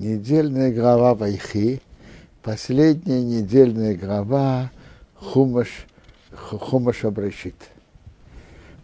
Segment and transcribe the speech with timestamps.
[0.00, 1.82] недельная глава Вайхи,
[2.42, 4.70] последняя недельная глава
[5.14, 5.68] Хумаш,
[6.32, 7.54] Хумаш Абрашит.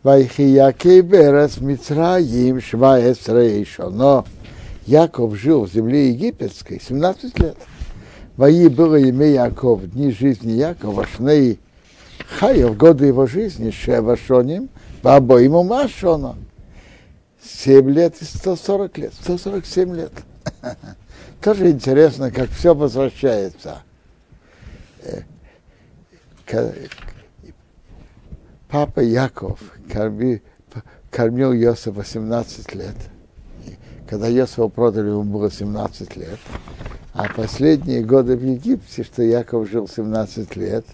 [0.03, 3.89] Вайхи Якей Берес Мицраим Шваэсрейшо.
[3.89, 4.27] Но
[4.85, 7.57] Яков жил в земле египетской 17 лет.
[8.37, 11.59] Вои было имя Яков, дни жизни Якова, шней
[12.39, 14.69] Хаев, годы его жизни, Шева Шоним,
[15.01, 16.37] по обоим Машона.
[17.43, 20.13] 7 лет и 140 лет, 147 лет.
[21.41, 23.83] Тоже интересно, как все возвращается.
[28.69, 29.61] Папа Яков
[29.93, 30.43] корми,
[31.11, 32.97] кормил Йосифа 18 лет.
[34.09, 36.39] Когда Йосифа продали, ему было 17 лет.
[37.13, 40.85] А последние годы в Египте, что Яков жил 17 лет,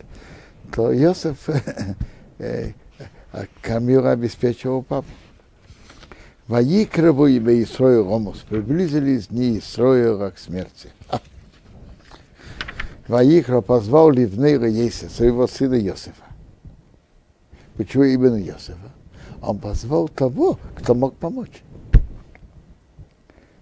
[0.72, 1.48] то Йосиф
[3.62, 5.08] кормил, обеспечивал папу.
[6.48, 8.45] Ваикрову и Исроил Омус.
[8.48, 10.91] Приблизились дни Исроила к смерти.
[13.08, 16.25] Ваикро позвал Ливнейра Ейса, своего сына Йосифа.
[17.77, 18.91] Почему именно Йосифа?
[19.41, 21.62] Он позвал того, кто мог помочь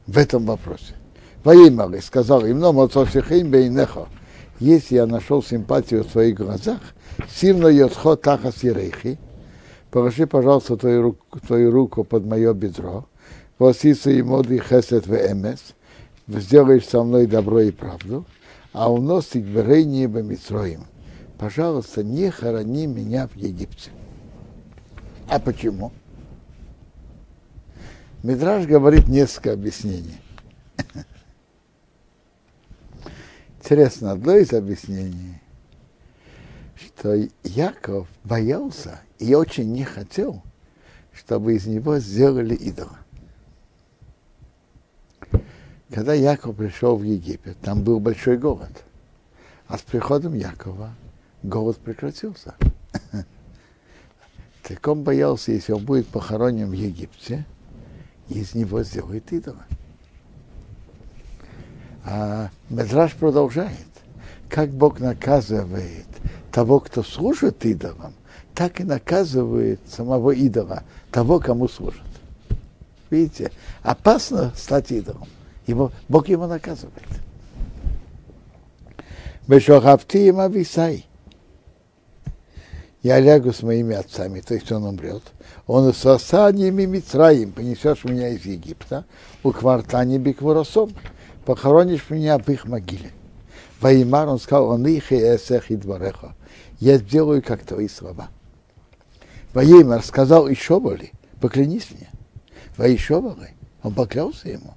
[0.06, 0.94] в этом вопросе.
[1.44, 4.08] Воимали сказал им, но Моцосихим Бейнехо,
[4.58, 6.80] если я нашел симпатию в своих глазах,
[7.34, 9.18] сильно Йосхо Тахас Ерейхи,
[9.90, 13.06] положи, пожалуйста, твою руку, твою руку под мое бедро,
[13.58, 15.74] восиса и моды хесет в эмес,
[16.26, 18.24] сделаешь со мной добро и правду,
[18.72, 20.86] а уносик в рейне бамитроим.
[21.38, 23.90] Пожалуйста, не хорони меня в Египте.
[25.28, 25.92] А почему?
[28.22, 30.20] Мидраж говорит несколько объяснений.
[33.58, 35.40] Интересно, одно из объяснений,
[36.76, 40.42] что Яков боялся и очень не хотел,
[41.12, 42.98] чтобы из него сделали идола.
[45.90, 48.84] Когда Яков пришел в Египет, там был большой голод.
[49.68, 50.94] А с приходом Якова
[51.42, 52.54] голод прекратился.
[54.62, 57.44] Так он боялся, если он будет похоронен в Египте,
[58.28, 59.64] из него сделают идола.
[62.04, 63.88] А Медраж продолжает.
[64.48, 66.06] Как Бог наказывает
[66.52, 68.14] того, кто служит идолам,
[68.60, 72.02] так и наказывает самого идола, того, кому служит.
[73.08, 75.28] Видите, опасно стать идолом.
[75.66, 77.08] Его, Бог его наказывает.
[79.48, 81.06] Бешохавти им ависай.
[83.02, 85.22] Я лягу с моими отцами, то есть он умрет.
[85.66, 89.06] Он с осадьями Мицраим, понесешь меня из Египта,
[89.42, 90.92] у квартани бикворосом,
[91.46, 93.10] похоронишь меня в их могиле.
[93.80, 96.34] Ваимар, он сказал, он их и эсех и двореха.
[96.78, 98.28] Я сделаю, как твои слова.
[99.52, 100.48] Ваимар сказал,
[100.80, 102.08] боли, поклянись мне.
[102.76, 104.74] Ваишо боли, он поклялся ему.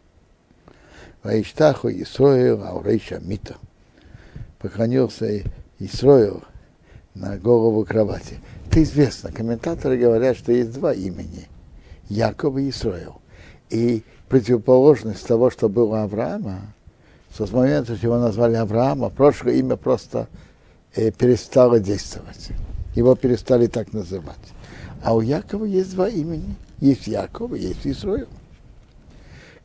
[1.23, 3.55] Ваиштаху Исроил Аурейша Мита.
[4.59, 5.43] Поклонился
[5.79, 6.43] Исроил
[7.15, 8.39] на голову кровати.
[8.67, 9.31] Это известно.
[9.31, 11.47] Комментаторы говорят, что есть два имени.
[12.09, 13.21] Яков и Исроил.
[13.69, 16.73] И противоположность того, что было Авраама,
[17.37, 20.27] с момента, что его назвали Авраама, прошлое имя просто
[20.95, 22.49] э, перестало действовать.
[22.95, 24.52] Его перестали так называть.
[25.03, 26.55] А у Якова есть два имени.
[26.79, 28.29] Есть Яков есть Исроил.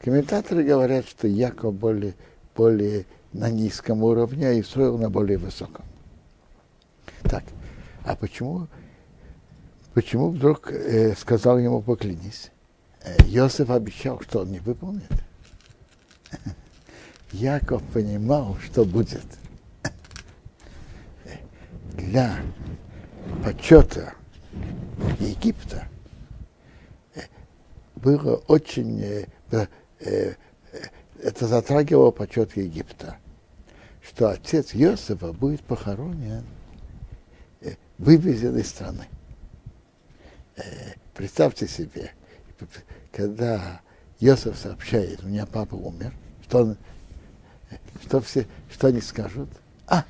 [0.00, 2.14] Комментаторы говорят, что Яков более,
[2.56, 5.84] более на низком уровне, а Исроил на более высоком.
[7.22, 7.44] Так,
[8.04, 8.66] а почему,
[9.94, 12.50] почему вдруг э, сказал ему поклянись?
[13.04, 15.12] Э, Йосиф обещал, что он не выполнит.
[17.32, 19.26] Яков понимал, что будет
[21.92, 22.36] для
[23.44, 24.14] почета
[25.20, 25.88] Египта
[27.14, 27.22] э,
[27.96, 29.26] было очень э,
[30.00, 30.34] Э,
[31.20, 33.16] это затрагивало почет Египта,
[34.00, 36.44] что отец Иосифа будет похоронен,
[37.98, 39.06] вывезен из страны.
[41.14, 42.12] Представьте себе,
[43.10, 43.80] когда
[44.20, 46.76] Иосиф сообщает, у меня папа умер, что, он,
[48.04, 49.48] что, все, что они скажут?
[49.88, 50.04] А,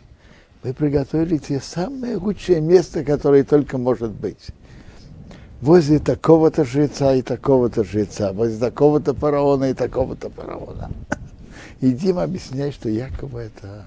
[0.62, 4.50] вы приготовили те самое лучшее место, которое только может быть
[5.60, 10.90] возле такого-то жреца и такого-то жреца, возле такого-то фараона и такого-то фараона.
[11.80, 13.86] Идим объяснять, что якобы это,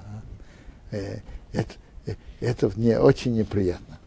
[0.91, 1.19] э,
[1.53, 1.73] это,
[2.05, 3.97] э, это мне очень неприятно.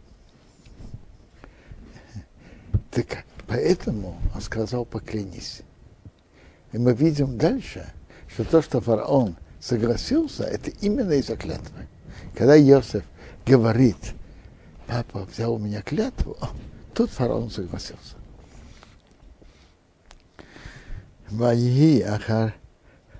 [2.90, 5.62] Так поэтому он сказал, поклянись.
[6.72, 7.86] И мы видим дальше,
[8.28, 11.88] что то, что фараон согласился, это именно из-за клятвы.
[12.34, 13.04] Когда Иосиф
[13.46, 14.14] говорит,
[14.86, 16.36] папа взял у меня клятву,
[16.94, 18.16] Тут фараон согласился.
[21.30, 22.54] Вайи Ахар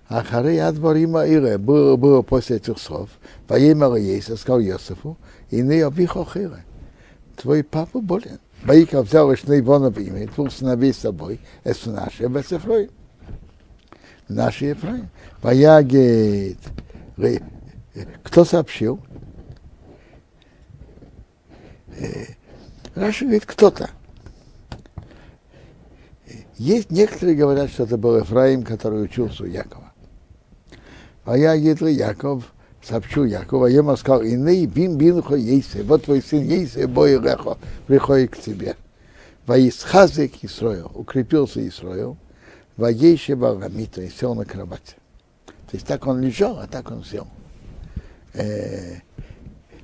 [0.09, 3.11] Ахары Адбарима Ире было, было после этих слов.
[3.49, 5.17] Воемер Ейса сказал Йосифу,
[5.51, 6.65] и не обихо хире.
[7.37, 8.39] Твой папа болен.
[8.65, 12.91] Баика взял Ишней Вонов имя, двух сыновей с собой, это наши, без Ефраим.
[14.29, 15.11] Наши Ефраим.
[15.43, 16.59] Ваягет.
[18.23, 19.00] Кто сообщил?
[22.94, 23.91] Раша говорит, кто-то.
[26.56, 29.93] Есть некоторые говорят, что это был Ефраим, который учился у Якова.
[31.25, 32.52] А я говорю, Яков,
[32.82, 37.58] сообщу Якова, ему сказал, и ны бин бинхо ейсе, вот твой сын ейсе, бой рехо,
[37.87, 38.76] приходит к тебе.
[39.46, 42.17] Воисхазек Исроил, укрепился Исроил,
[42.76, 44.96] воейше Багамита и сел на кровати.
[45.46, 47.26] То есть так он лежал, а так он сел.
[48.35, 48.99] Э,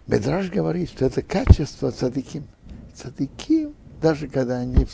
[0.06, 2.46] Бедраж говорит, что это качество цадыким.
[2.94, 4.86] Цадыким, даже когда они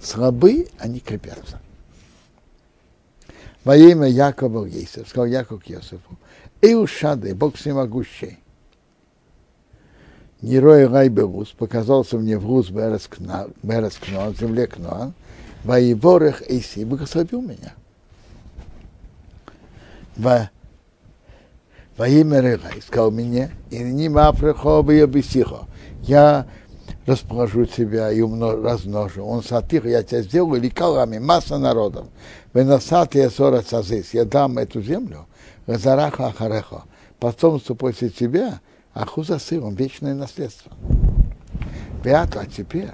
[0.00, 1.60] слабы, они крепятся.
[3.64, 6.18] Во имя Якова Ейсев, сказал Яков к Йосифу,
[6.62, 8.38] Эушады, Бог всемогущий,
[10.40, 13.54] Нерой Райберус показался мне в Рус Берес Кноан,
[14.34, 15.14] земле Кноан,
[15.62, 17.74] Воеворах Эйси, благословил меня.
[20.16, 20.50] Во,
[21.96, 25.66] во имя Регай, сказал мне, и не мафрехо бы бисихо.
[26.02, 26.46] Я
[27.06, 29.24] расположу тебя и умно, размножу.
[29.24, 32.06] Он сатих, я тебя сделаю ликалами, масса народов.
[32.52, 35.26] Выносат я сорок сазис, я дам эту землю,
[35.66, 36.84] Газараха Ахареха,
[37.18, 38.60] потомство после тебя,
[38.94, 40.72] Ахуза сыром, вечное наследство.
[42.04, 42.90] Пятое, а теперь,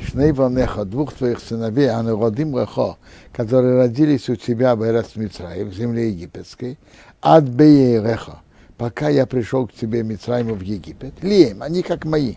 [0.00, 2.96] Шнейванеха, двух твоих сыновей, Ануродим Рехо,
[3.32, 6.78] которые родились у тебя в Эрас в земле египетской,
[7.26, 8.40] от Беереха,
[8.76, 12.36] пока я пришел к тебе, Мицраиму, в Египет, Лием, они как мои.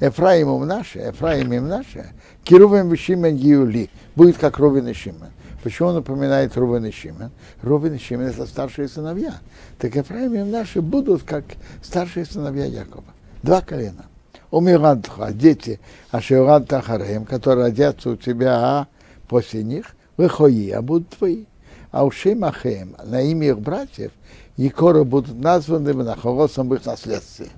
[0.00, 2.06] Ефраимом наши, Ефраимим наши,
[2.44, 5.32] Кирувим Шимен Гиули, будет как Ровин и Шимен.
[5.64, 7.32] Почему он напоминает Рувен и Шимен?
[7.60, 9.34] Рувен и Шимен это старшие сыновья.
[9.78, 11.44] Так Ефраимим наши будут как
[11.82, 13.02] старшие сыновья Якова.
[13.42, 14.06] Два колена.
[14.52, 15.80] Умирадха, дети,
[16.12, 18.86] Ашиурад Тахареем, которые родятся у тебя а
[19.28, 19.86] после них,
[20.16, 21.46] выхои, а будут твои
[21.90, 24.12] а уши Махеем, на имя их братьев,
[24.56, 27.48] Якора будут названы Нахолосом в их наследстве.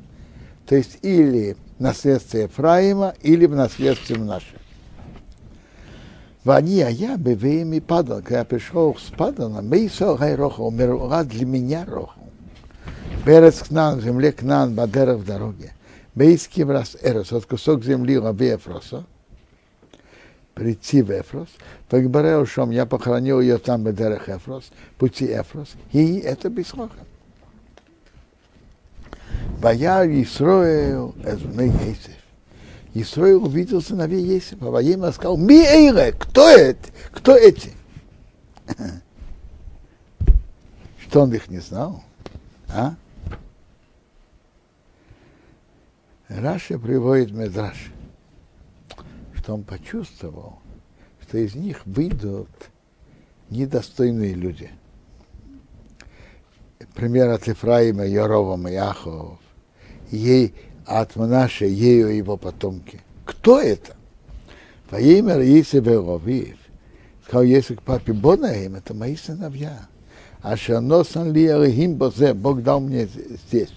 [0.67, 4.57] То есть или в наследстве Ефраима, или в наследстве Мнаше.
[6.45, 11.47] Вани, а я бы ими падал, когда я пришел с падана, мы гайроха, умерла для
[11.47, 12.19] меня роха.
[13.25, 15.73] Берец к нам, земле к нам, Бадера в дороге.
[16.15, 19.05] Бейский раз Эрос, вот кусок земли Лаби Ефроса,
[20.55, 21.49] прийти в Эфрос,
[21.89, 26.99] так Барео Шом, я похоронил ее там Бадерах Эфрос, пути Эфрос, и это бесхоха.
[29.59, 32.23] Ваяр Исроэл, Эзуны Ейсев.
[32.95, 36.91] Исроил увидел сыновей Есипа, Ваема сказал, ми эйре, кто это?
[37.11, 37.73] Кто эти?
[40.99, 42.03] Что он их не знал?
[42.69, 42.95] А?
[46.29, 47.91] Раша приводит Медраш,
[49.43, 50.61] что он почувствовал,
[51.21, 52.49] что из них выйдут
[53.51, 54.71] недостойные люди.
[56.95, 59.41] Пример от Ефраима, Ярова, Яхов,
[60.11, 60.55] ей
[60.87, 63.01] от Манаше, ею его потомки.
[63.25, 63.97] Кто это?
[64.91, 66.59] Во имя Раисы Веровиев.
[67.25, 69.89] Сказал Есик папе Бонаим, это мои сыновья.
[70.41, 73.73] А Шаносан ли Арихим Бозе, Бог дал мне здесь.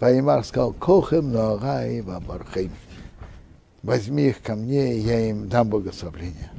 [0.00, 2.72] Ваймар сказал, Кохем Ноарай Вабархим.
[3.88, 6.50] Возьми их ко мне, и я им дам благословление.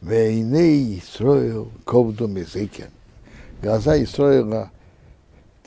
[0.00, 2.88] Вейней Исроил ковду мезыкен.
[3.60, 4.70] Глаза Исроила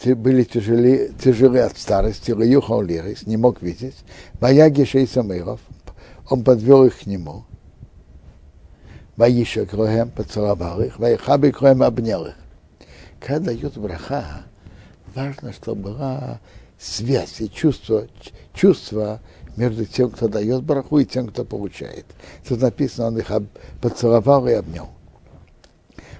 [0.03, 3.97] были тяжелее, тяжелые от старости, Раюхан Лирис, не мог видеть.
[4.39, 5.59] Баяги Шейсамыров,
[6.27, 7.43] он подвел их к нему.
[9.17, 12.35] Ваиша Крохем поцеловал их, Вайхаби Крохем обнял их.
[13.19, 14.45] Когда дает браха,
[15.13, 16.39] важно, чтобы была
[16.79, 18.07] связь и чувство,
[18.57, 19.19] чувство
[19.55, 22.05] между тем, кто дает браху, и тем, кто получает.
[22.47, 23.31] Тут написано, он их
[23.81, 24.89] поцеловал и обнял.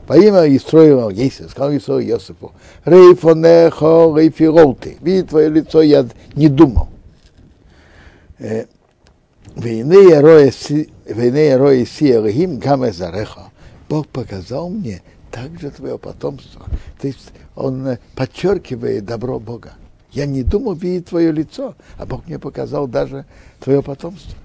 [0.07, 2.53] Во имя Исроила Ейса, сказал Исроил Йосифу,
[2.85, 6.87] Рейфонехо, Рейфиролты, видит твое лицо, я не думал.
[9.57, 13.51] Вейне роя си Рахим Гаме Зареха.
[13.89, 15.01] Бог показал мне
[15.31, 16.65] также твое потомство.
[17.01, 19.73] То есть он подчеркивает добро Бога.
[20.11, 23.25] Я не думал видеть твое лицо, а Бог мне показал даже
[23.59, 24.37] твое потомство.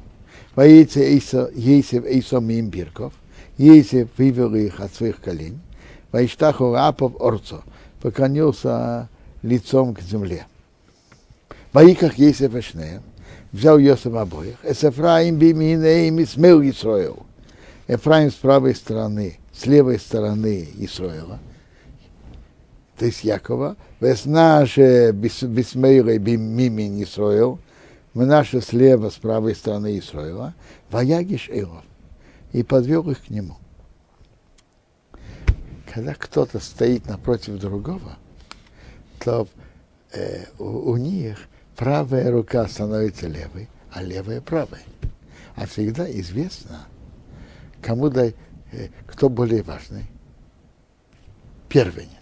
[0.54, 3.12] Воится Ейсев Эйсом Имбирков,
[3.56, 5.58] Езев вывел их от своих коленей,
[6.10, 7.62] Вайштаху Апов Орцо,
[8.00, 9.08] поклонился
[9.42, 10.46] лицом к земле.
[11.72, 13.02] Ваиках Езев Эшнеем,
[13.52, 17.24] взял Йосиф обоих, Эс Эфраим биминеем и смел Исроил.
[17.88, 21.38] Эфраим с правой стороны с левой стороны Исроила,
[22.96, 27.58] то есть Якова, веснаше бисмейлой мимин Исроил,
[28.14, 30.54] мы наши слева, с правой стороны Исроила,
[30.90, 31.84] воягиш Илов,
[32.52, 33.56] и подвел их к нему.
[35.92, 38.18] Когда кто-то стоит напротив другого,
[39.18, 39.48] то
[40.12, 41.38] э, у, у них
[41.76, 44.80] правая рука становится левой, а левая правой.
[45.54, 46.86] А всегда известно,
[47.80, 48.34] кому дай,
[48.72, 50.06] э, кто более важный.
[51.68, 52.21] Первенец.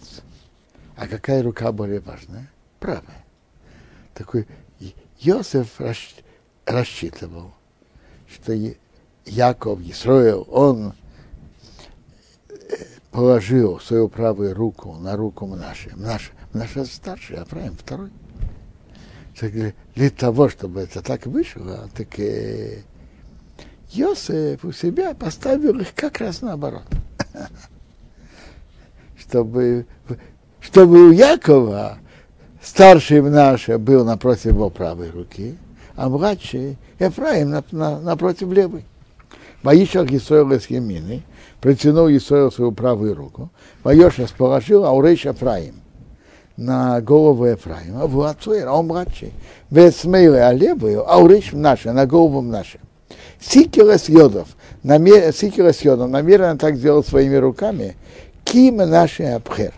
[0.95, 2.49] А какая рука более важная?
[2.79, 3.25] Правая.
[4.13, 4.47] Такой
[5.19, 5.79] Йосеф
[6.65, 7.53] рассчитывал,
[8.27, 8.53] что
[9.25, 10.93] Яков, Исроил, он
[12.49, 12.53] э,
[13.11, 15.91] положил свою правую руку на руку Мнаши.
[15.95, 18.09] Мнаш, Мнаш старший, а Афраим второй.
[19.95, 22.83] Для того, чтобы это так вышло, так и
[23.91, 26.85] Йосеф у себя поставил их как раз наоборот.
[29.31, 29.85] чтобы,
[30.71, 31.97] чтобы у Якова
[32.63, 35.57] старший Мнаше был напротив его правой руки,
[35.97, 38.85] а младший Ефраим на, на, напротив левой.
[39.63, 41.23] Воишах Исоил из Емины,
[41.59, 43.49] протянул Исоил свою правую руку,
[43.83, 45.75] Воешас положил Аурейш Ефраим
[46.55, 49.33] на голову Ефраима, в отцу а он младший.
[49.69, 52.79] Весмейле, а левую, Аурейш наша, на голову наша.
[53.41, 54.47] Сикелес Йодов,
[54.83, 57.97] намер, Сикелес Йодов намеренно так сделал своими руками,
[58.45, 59.73] Ким наши Абхер.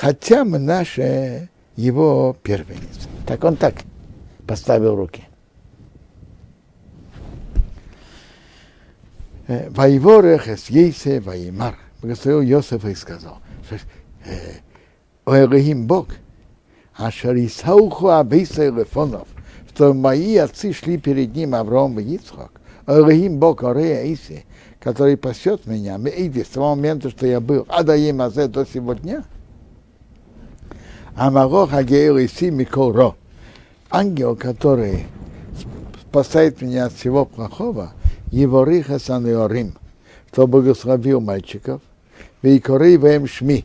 [0.00, 3.08] Хотя мы наши его первенец.
[3.26, 3.74] Так он так
[4.46, 5.24] поставил руки.
[9.48, 11.76] Воеворех с Ейсе Ваимар.
[12.00, 13.38] Благословил Йосифа и сказал,
[15.26, 16.10] Элохим Бог,
[16.94, 19.26] Ашарисауху Абейса Лефонов,
[19.68, 22.52] что мои отцы шли перед ним Авраам и Ицхак,
[22.86, 24.46] Элохим Бог Орея Иси,
[24.78, 29.24] который пасет меня, Мейди, с того момента, что я был, Адаим Азе до сегодня,
[31.18, 33.16] Амаро Хагейл Иси Микоро,
[33.90, 35.06] ангел, который
[36.00, 37.90] спасает меня от всего плохого,
[38.30, 39.74] его риха санеорим,
[40.30, 41.80] что благословил мальчиков,
[42.40, 43.64] вейкорей вем шми,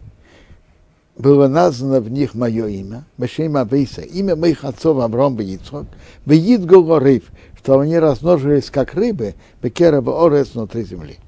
[1.16, 5.86] было названо в них мое имя, Мешем Авейса, имя моих отцов Авром и Ицхок,
[6.26, 7.26] Веид Гогорив,
[7.60, 11.20] что они размножились как рыбы, Бекераба Орес внутри земли.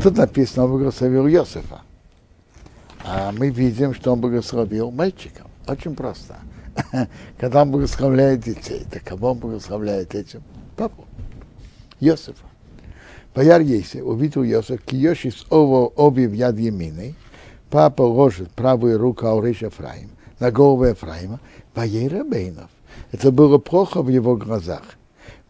[0.00, 1.80] Тут написано, благословил Йосифа.
[3.04, 5.46] А мы видим, что он благословил мальчиков.
[5.66, 6.36] Очень просто.
[7.38, 10.42] Когда он благословляет детей, так кого он благословляет этим?
[10.76, 11.04] Папу.
[11.98, 12.46] Йосифа.
[13.34, 17.14] Бояр Ейсе увидел Йосиф, киешис ово оби в яд еминой,
[17.70, 21.38] папа ложит правую руку Ауриш Ефраим на голову Ефраима,
[21.74, 22.70] Ваей Рабейнов.
[23.12, 24.82] Это было плохо в его глазах.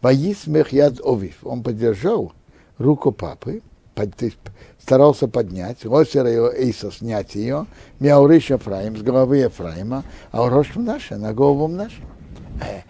[0.01, 1.37] Ваисмех яд овив.
[1.43, 2.33] Он поддержал
[2.77, 3.61] руку папы,
[3.95, 4.13] под,
[4.83, 7.65] старался поднять, Лосера его Эйса снять ее,
[7.99, 12.01] Мяуриш Ефраим с головы Ефраима, а Рош наша, на голову наша.
[12.61, 12.81] Э,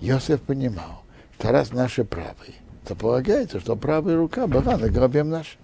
[0.00, 1.02] Йосиф понимал,
[1.38, 2.54] что раз наши правые,
[2.86, 5.58] то полагается, что правая рука была на голове нашей.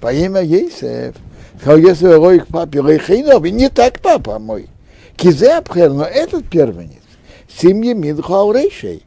[0.00, 1.16] По имя Ейсев,
[1.60, 4.68] сказал, рой к папе, Рейхейнов, и не так папа мой.
[5.16, 7.02] Кизе Абхер, но этот первенец,
[7.48, 9.02] семьи Мидху Аурейшей,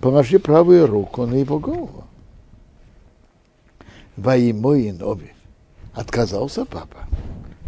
[0.00, 2.04] положи правую руку на его голову.
[4.16, 5.32] Воимоин Ови.
[5.92, 7.06] Отказался папа,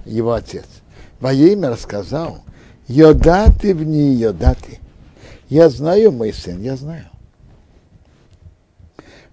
[0.04, 0.66] его отец.
[1.20, 2.38] Во имя рассказал,
[2.88, 4.80] Йодаты в ней Йодаты.
[5.48, 7.06] Я знаю, мой сын, я знаю.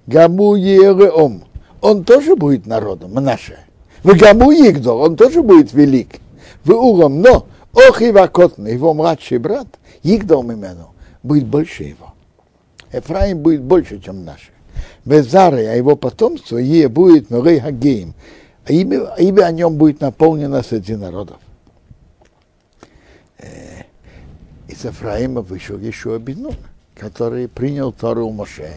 [0.05, 1.43] Гаму Ереом.
[1.81, 3.57] Он тоже будет народом, наше.
[4.03, 6.19] Вы Гаму Игдор, он тоже будет велик.
[6.63, 9.67] Вы Уром, но Ох и его младший брат,
[10.03, 10.93] Игдор имену,
[11.23, 12.13] будет больше его.
[12.91, 14.52] Ефраим будет больше, чем наш.
[15.05, 18.13] Безары, а его потомство, ей будет Мурей Хагеем.
[18.65, 21.37] А имя, имя о нем будет наполнено среди народов.
[23.37, 23.83] Э,
[24.69, 26.55] из Ефраима вышел еще Абинун,
[26.95, 28.71] который принял Тору у Моше,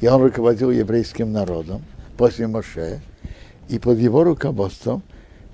[0.00, 1.82] и он руководил еврейским народом
[2.16, 3.00] после Моше,
[3.68, 5.02] и под его руководством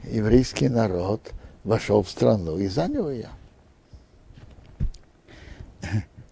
[0.04, 1.32] еврейский народ
[1.64, 3.30] вошел в страну и занял ее.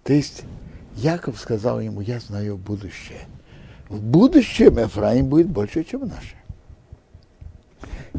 [0.05, 0.45] То есть
[0.97, 3.27] Яков сказал ему, я знаю будущее.
[3.89, 6.37] В будущем Ефраим будет больше, чем наше.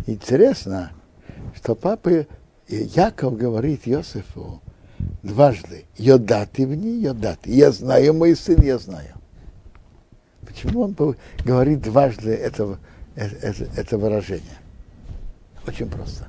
[0.05, 0.91] Интересно,
[1.55, 2.25] что папа
[2.67, 4.61] Яков говорит Иосифу
[5.23, 7.49] дважды, йодати в ней, йодати.
[7.49, 9.15] Я знаю, мой сын, я знаю.
[10.45, 10.95] Почему он
[11.45, 12.79] говорит дважды это,
[13.15, 14.57] это, это выражение?
[15.67, 16.27] Очень просто.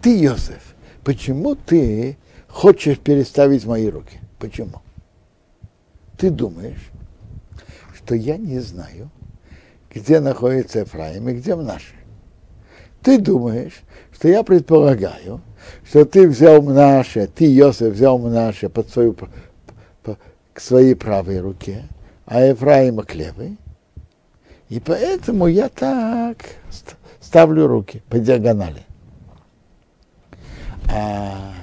[0.00, 0.74] Ты, Иосиф,
[1.04, 2.16] почему ты
[2.48, 4.18] хочешь переставить мои руки?
[4.38, 4.80] Почему?
[6.16, 6.90] Ты думаешь,
[8.12, 9.10] что я не знаю,
[9.90, 11.94] где находится Ефраим и где наше.
[13.00, 13.80] Ты думаешь,
[14.12, 15.40] что я предполагаю,
[15.88, 19.16] что ты взял наше, ты, Йосиф, взял наше под свою,
[20.52, 21.84] к своей правой руке,
[22.26, 23.56] а Ефраима к левой,
[24.68, 26.36] и поэтому я так
[27.18, 28.82] ставлю руки по диагонали.
[30.94, 31.54] А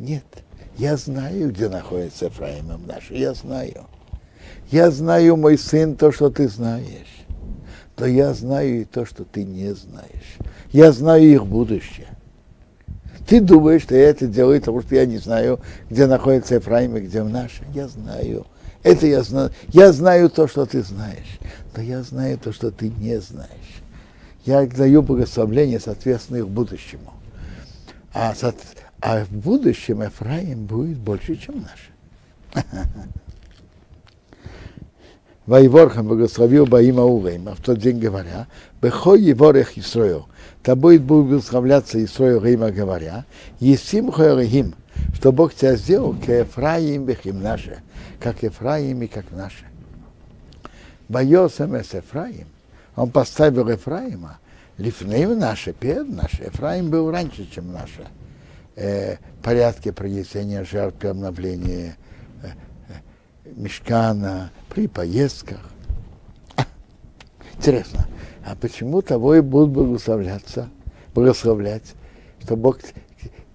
[0.00, 0.24] нет,
[0.76, 3.86] я знаю, где находится Ефраим наш, я знаю.
[4.70, 7.24] Я знаю, мой сын, то, что ты знаешь.
[7.96, 10.36] Но я знаю и то, что ты не знаешь.
[10.70, 12.08] Я знаю их будущее.
[13.26, 15.60] Ты думаешь, что я это делаю, потому что я не знаю,
[15.90, 17.62] где находится Ефраим и где наше.
[17.74, 18.46] Я знаю.
[18.82, 19.50] Это я знаю.
[19.68, 21.38] Я знаю то, что ты знаешь.
[21.74, 23.82] Но я знаю то, что ты не знаешь.
[24.44, 27.14] Я даю благословление, соответственно, их будущему.
[28.14, 28.34] А,
[29.00, 32.64] а в будущем Ефраим будет больше, чем наш.
[35.48, 38.46] Вайворхам благословил Баима Урейма, в тот день говоря,
[38.82, 40.28] Бехой Еворех Исроил,
[40.62, 43.24] тобой будет благословляться Исроил Рейма говоря,
[43.58, 44.74] Есим Хоерехим,
[45.14, 47.78] что Бог тебя сделал к Ефраим Бехим наше,
[48.20, 49.64] как Ефраим и как наше.
[51.08, 52.48] Байосем эс Ефраим,
[52.94, 54.40] он поставил Ефраима,
[54.76, 56.42] Лифнеем наше, перед наше.
[56.42, 58.06] Ефраим был раньше, чем наше.
[58.76, 61.92] Э, порядки принесения жертв э, э,
[63.56, 65.60] мешкана, при поездках.
[67.56, 68.06] Интересно,
[68.44, 70.70] а почему того и будут благословляться,
[71.14, 71.94] благословлять,
[72.42, 72.78] что Бог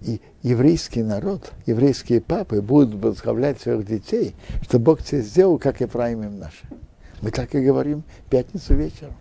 [0.00, 6.22] и еврейский народ, еврейские папы будут благословлять своих детей, что Бог тебе сделал, как Ефраим
[6.22, 6.66] им наши.
[7.22, 9.14] Мы так и говорим пятницу вечером.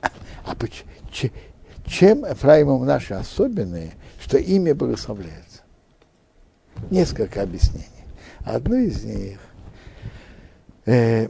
[0.00, 0.88] А почему?
[1.86, 5.62] чем Ефраимом наши особенные, что имя благословляется.
[6.90, 7.86] Несколько объяснений.
[8.44, 9.38] Одно из них
[10.86, 11.28] э,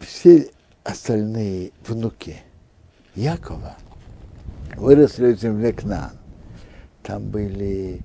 [0.00, 0.50] все
[0.82, 2.38] остальные внуки
[3.14, 3.76] Якова
[4.76, 6.12] выросли в земле Кнан.
[7.02, 8.00] Там были,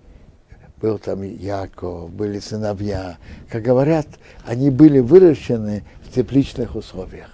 [0.82, 3.18] был там Яков, были сыновья.
[3.50, 4.08] Как говорят,
[4.46, 7.30] они были выращены в тепличных условиях.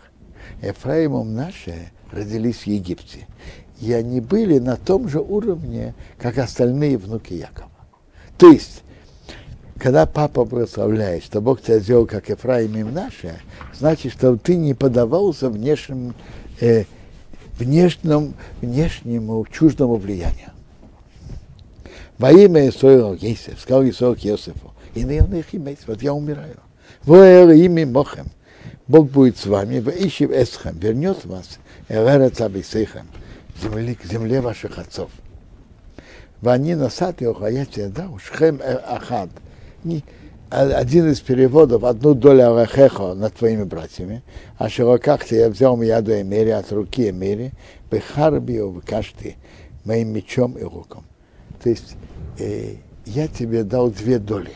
[0.62, 3.28] Ефраимом наши родились в Египте.
[3.80, 7.70] И они были на том же уровне, как остальные внуки Якова.
[8.38, 8.84] То есть,
[9.80, 13.40] когда папа прославляет, что Бог тебя сделал, как Ефраим им наше,
[13.74, 16.14] значит, что ты не подавался внешним,
[16.60, 16.84] э,
[17.58, 20.52] внешнему, внешнему чуждому влиянию.
[22.18, 26.58] Во имя Исоила Ейсев, сказал Исоил к Йосифу, и на их иметь, вот я умираю.
[27.04, 28.28] Во имя Мохем,
[28.88, 33.08] Бог будет с вами, в Ищев Эсхам, вернет вас, Эверец Абисейхам,
[33.62, 35.10] к земле ваших отцов.
[36.42, 39.30] Вани насад Йохаяте да, Шхем Ахад.
[40.50, 44.24] Один из переводов, одну долю Арахеха над твоими братьями,
[44.58, 47.52] а широках я взял мияду Эмери от руки Эмери,
[47.92, 49.38] Бехарби в кашти,
[49.86, 51.06] моим мечом и руком.
[51.62, 51.96] То есть
[52.40, 54.54] э, я тебе дал две доли.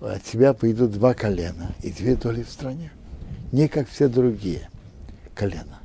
[0.00, 2.90] От тебя пойдут два колена и две доли в стране
[3.52, 4.68] не как все другие
[5.34, 5.80] колена.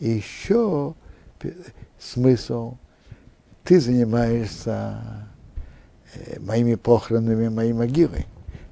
[0.00, 0.94] И еще
[1.98, 2.76] смысл,
[3.64, 5.37] ты занимаешься э,
[6.40, 8.26] моими похоронами, моей могилой.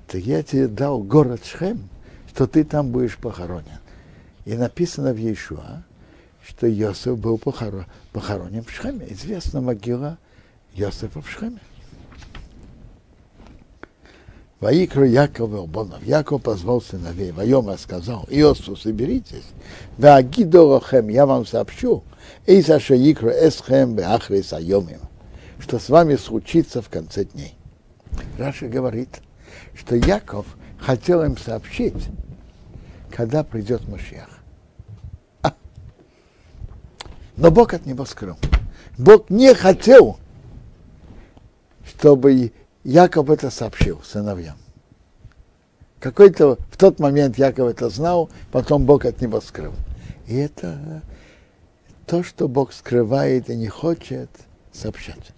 [0.06, 1.88] Так я тебе дал город Шхем,
[2.28, 3.80] что ты там будешь похоронен.
[4.44, 5.82] И написано в Иешуа,
[6.44, 9.06] что Йосиф был похоронен, в Шхеме.
[9.10, 10.18] Известна могила
[10.74, 11.60] Йосифа в Шхеме.
[14.60, 16.02] Ваикру Яков Элбонов.
[16.02, 17.30] Яков позвал сыновей.
[17.30, 19.44] Вайома сказал, Иосу, соберитесь.
[19.98, 22.02] Ваагидорохем, я вам сообщу.
[22.46, 25.00] Эйса шеикру эсхем беахри сайомим.
[25.58, 27.56] Что с вами случится в конце дней.
[28.38, 29.20] Раша говорит,
[29.74, 30.46] что Яков
[30.78, 32.08] хотел им сообщить,
[33.10, 34.28] когда придет Машиах.
[35.42, 35.54] А.
[37.36, 38.36] Но Бог от него скрыл.
[38.98, 40.18] Бог не хотел,
[41.84, 42.52] чтобы
[42.84, 44.56] Яков это сообщил сыновьям.
[45.98, 49.72] Какой-то в тот момент Яков это знал, потом Бог от него скрыл.
[50.26, 51.02] И это
[52.06, 54.30] то, что Бог скрывает и не хочет
[54.72, 55.32] сообщать.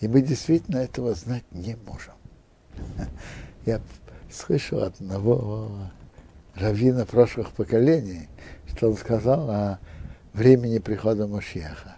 [0.00, 2.14] И мы действительно этого знать не можем.
[3.66, 3.80] Я
[4.30, 5.90] слышал одного
[6.54, 8.28] раввина прошлых поколений,
[8.68, 9.78] что он сказал о
[10.32, 11.96] времени прихода Машиаха.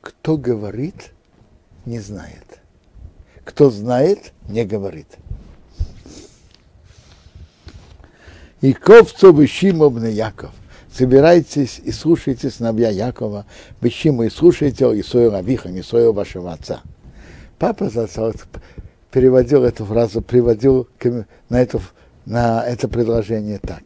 [0.00, 1.12] Кто говорит,
[1.84, 2.60] не знает.
[3.44, 5.18] Кто знает, не говорит.
[8.60, 10.52] И ковцу Бешимовны Яков.
[10.92, 13.46] Собирайтесь и слушайте сыновья Якова,
[13.80, 16.82] Бешиму и слушайте Исоя Авиха, Исоя вашего отца.
[17.58, 17.88] Папа
[19.10, 20.88] переводил эту фразу, приводил
[21.48, 21.80] на, эту,
[22.26, 23.82] на это предложение так.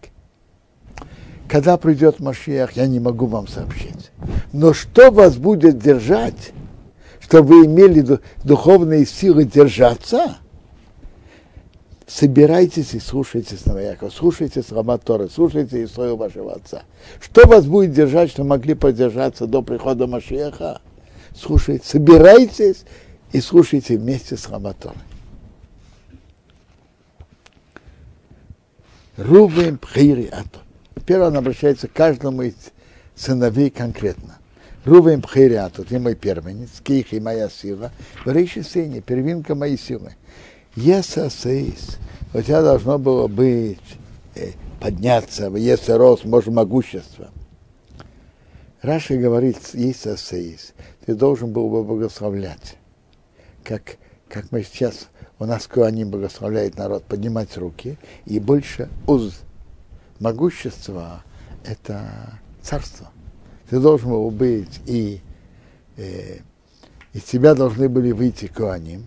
[1.48, 4.10] Когда придет Машиах, я не могу вам сообщить.
[4.52, 6.52] Но что вас будет держать,
[7.20, 10.38] чтобы вы имели духовные силы держаться?
[12.06, 16.84] Собирайтесь и слушайте Якова, слушайте слова Торы, слушайте историю вашего отца.
[17.20, 20.80] Что вас будет держать, что могли поддержаться до прихода Машеха?
[21.34, 22.84] Слушайте, собирайтесь
[23.32, 24.96] и слушайте вместе с Раматорой.
[29.16, 30.60] Рувим Пхири Ато.
[30.94, 32.54] Теперь он обращается к каждому из
[33.16, 34.38] сыновей конкретно.
[34.84, 37.90] Рувим Пхири Ато, ты мой первенец, Ких и моя сила,
[38.24, 40.14] Врейши сыне, первинка моей силы.
[40.76, 41.96] Если сеис,
[42.34, 43.80] у тебя должно было быть
[44.34, 47.30] э, подняться, если рос, может, могущество.
[48.82, 50.74] Раши говорит, есть сеис,
[51.06, 52.76] ты должен был бы благословлять.
[53.64, 53.96] Как,
[54.28, 55.08] как мы сейчас
[55.38, 59.40] у нас они благословляет народ поднимать руки, и больше уз.
[60.20, 61.22] Могущество–
[61.64, 63.10] это царство.
[63.70, 65.20] Ты должен был быть, и
[65.96, 66.38] э,
[67.14, 69.06] из тебя должны были выйти Куаним,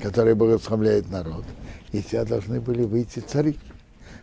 [0.00, 1.44] которые благословляют народ,
[1.92, 3.58] и тебя должны были выйти цари.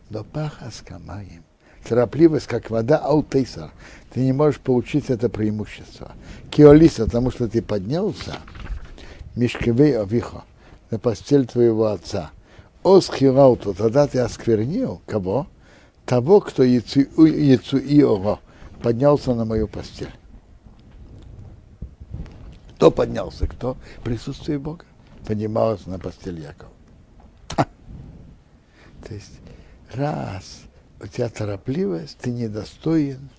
[0.09, 1.43] Но паха с камаем.
[1.88, 3.71] Торопливость, как вода, аутейсар.
[4.11, 6.11] Ты не можешь получить это преимущество.
[6.49, 8.38] Киолиса, потому что ты поднялся,
[9.35, 10.43] мишкевей овихо
[10.89, 12.31] на постель твоего отца.
[12.83, 15.47] Осхирауту, тогда ты осквернил кого?
[16.05, 17.01] Того, кто яцу
[17.79, 18.39] Иова
[18.81, 20.13] поднялся на мою постель.
[22.75, 23.47] Кто поднялся?
[23.47, 23.75] Кто?
[24.03, 24.85] Присутствие Бога.
[25.25, 26.71] Поднимался на постель Якова.
[27.57, 29.33] То есть,
[29.93, 30.61] раз
[30.99, 33.29] у тебя торопливость, ты недостоин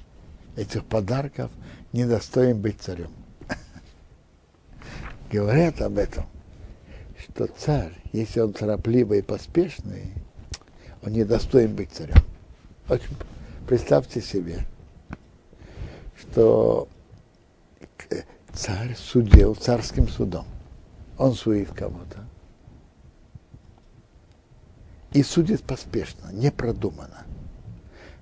[0.56, 1.50] этих подарков,
[1.92, 3.10] недостоин быть царем.
[5.30, 6.26] Говорят об этом
[7.36, 10.12] что царь, если он торопливый и поспешный,
[11.02, 12.16] он не достоин быть царем.
[12.88, 13.16] Очень,
[13.68, 14.60] представьте себе,
[16.18, 16.88] что
[18.52, 20.46] царь судил царским судом.
[21.18, 22.24] Он судит кого-то.
[25.12, 27.24] И судит поспешно, непродуманно.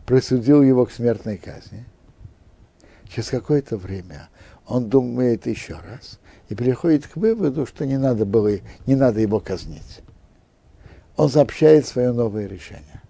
[0.06, 1.84] Присудил его к смертной казни.
[3.08, 4.28] Через какое-то время
[4.66, 8.50] он думает еще раз– и приходит к выводу, что не надо было,
[8.86, 10.02] не надо его казнить.
[11.16, 13.02] Он сообщает свое новое решение.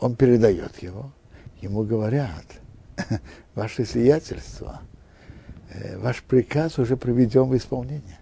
[0.00, 1.12] Он передает его,
[1.60, 2.44] ему говорят,
[3.54, 4.80] ваше сиятельство,
[5.96, 8.18] ваш приказ уже приведен в исполнение.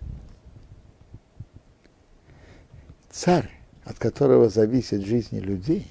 [3.11, 3.51] Царь,
[3.85, 5.91] от которого зависит жизнь людей,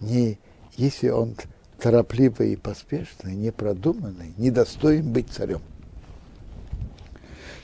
[0.00, 0.38] не,
[0.76, 1.36] если он
[1.78, 5.60] торопливый и поспешный, непродуманный, недостоин быть царем.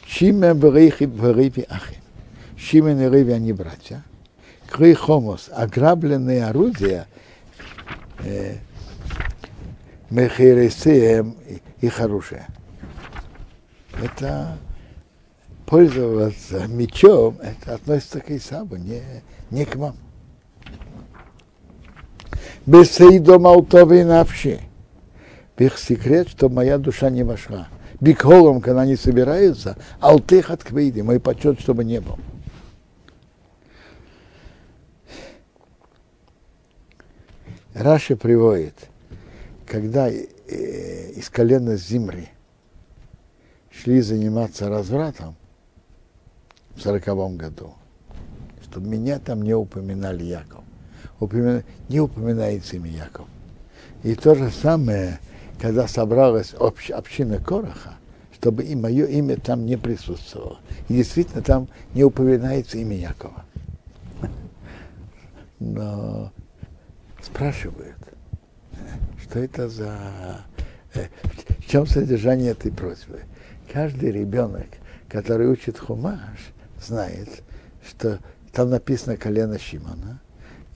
[0.06, 2.02] Шимен Берейхи Берейви Ахим.
[2.56, 4.02] Шимен и Реви, они братья.
[4.68, 4.96] Крей
[5.52, 7.06] ограбленные орудия,
[8.24, 8.56] э,
[10.11, 11.37] Мехересеем
[11.80, 12.46] их оружие.
[14.02, 14.58] Это
[15.66, 19.02] пользоваться мечом, это относится к Исаву, не,
[19.50, 19.96] не к вам.
[22.64, 24.61] Бесейдом алтовой навши.
[25.56, 27.68] Их секрет, что моя душа не вошла.
[28.00, 32.16] Бикхолом, когда они собираются, алтых от квейди, мой почет, чтобы не был.
[37.74, 38.74] Раши приводит,
[39.66, 42.28] когда э, из колена Зимри
[43.80, 45.36] шли заниматься развратом
[46.74, 47.74] в сороковом году,
[48.62, 50.64] чтобы меня там не упоминали Яков
[51.20, 51.64] упомина...
[51.88, 53.26] не упоминается имя Яков.
[54.02, 55.18] И то же самое,
[55.60, 56.90] когда собралась общ...
[56.90, 57.94] община Короха,
[58.32, 60.58] чтобы и мое имя там не присутствовало.
[60.88, 63.44] И действительно там не упоминается имя Якова.
[65.58, 66.32] Но
[67.22, 67.96] спрашивают,
[69.22, 69.98] что это за...
[70.94, 71.06] Э,
[71.58, 73.20] в чем содержание этой просьбы?
[73.72, 74.66] Каждый ребенок,
[75.09, 77.42] который учит хумаш, знает,
[77.87, 78.18] что
[78.52, 80.20] там написано колено Шимона,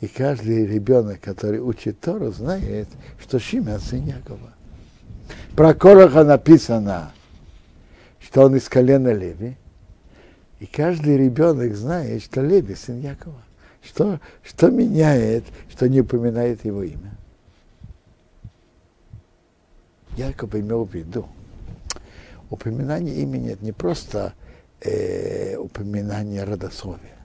[0.01, 2.89] и каждый ребенок, который учит Тору, знает,
[3.21, 4.53] что Шимон сын Якова.
[5.57, 7.13] Про Короха написано,
[8.21, 9.57] что он из колена Леви.
[10.61, 13.43] И каждый ребенок знает, что Леви сын Якова.
[13.83, 17.17] Что, что меняет, что не упоминает его имя?
[20.17, 21.27] Яков имел в виду,
[22.53, 24.35] упоминание имени это не просто
[24.83, 27.17] э, упоминание родословия.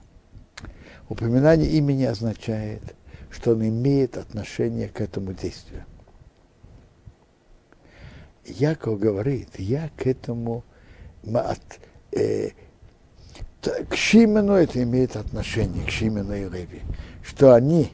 [1.10, 2.82] Упоминание имени означает,
[3.30, 5.84] что он имеет отношение к этому действию.
[8.46, 10.64] Яков говорит, я к этому
[11.34, 11.60] от,
[12.12, 12.50] э,
[13.60, 16.80] к Шимену это имеет отношение, к Шимену и Леви,
[17.22, 17.92] что они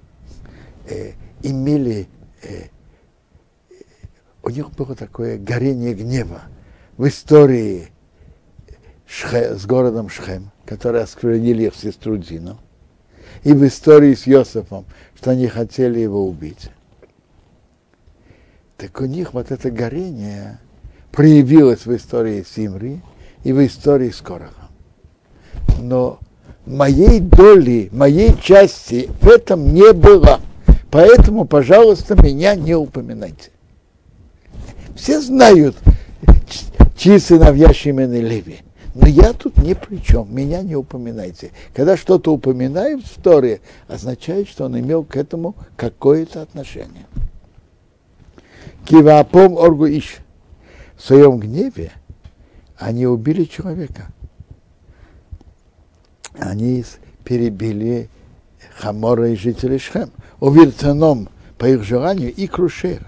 [0.88, 2.06] э, имели,
[2.42, 2.68] э,
[4.44, 6.42] у них было такое горение гнева
[6.96, 7.88] в истории
[9.06, 12.58] Шхе, с городом Шхем, который осквернили их сестру Дину,
[13.42, 16.70] и в истории с Йосифом, что они хотели его убить.
[18.76, 20.58] Так у них вот это горение
[21.12, 23.00] проявилось в истории Симри
[23.44, 24.68] и в истории с Корохом.
[25.78, 26.18] Но
[26.66, 30.40] моей доли, моей части в этом не было.
[30.90, 33.50] Поэтому, пожалуйста, меня не упоминайте.
[34.96, 35.76] Все знают,
[37.04, 38.60] чьи сыновья Шимен Леви.
[38.94, 41.50] Но я тут ни при чем, меня не упоминайте.
[41.74, 47.04] Когда что-то упоминают в Торе, означает, что он имел к этому какое-то отношение.
[48.86, 50.16] Кивапом оргу ищ.
[50.96, 51.92] В своем гневе
[52.78, 54.06] они убили человека.
[56.38, 56.86] Они
[57.22, 58.08] перебили
[58.78, 60.10] Хамора и жителей Шхем.
[60.40, 63.06] Увирцаном по их желанию и крушер.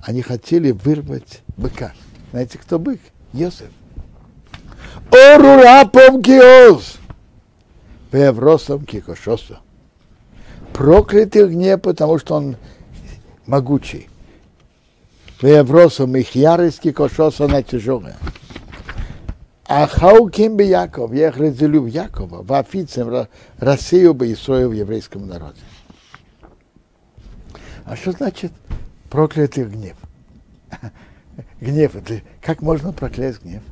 [0.00, 1.92] Они хотели вырвать быка.
[2.34, 2.98] Знаете, кто бык?
[3.32, 3.70] Йосеф.
[5.12, 6.96] Орурапом киоз.
[8.10, 9.60] Певросом кикошосо.
[10.72, 12.56] Проклятый гнев, потому что он
[13.46, 14.08] могучий.
[15.40, 18.16] Певросом их ярость кикошосо на тяжелое.
[19.66, 24.72] А хауким бы Яков, я их разделю в Якова, в офицем рассею бы Исроил в
[24.72, 25.60] еврейском народе.
[27.84, 28.50] А что значит
[29.08, 29.96] проклятый гнев?
[31.60, 33.62] Гнев, это как можно проклясть гнев?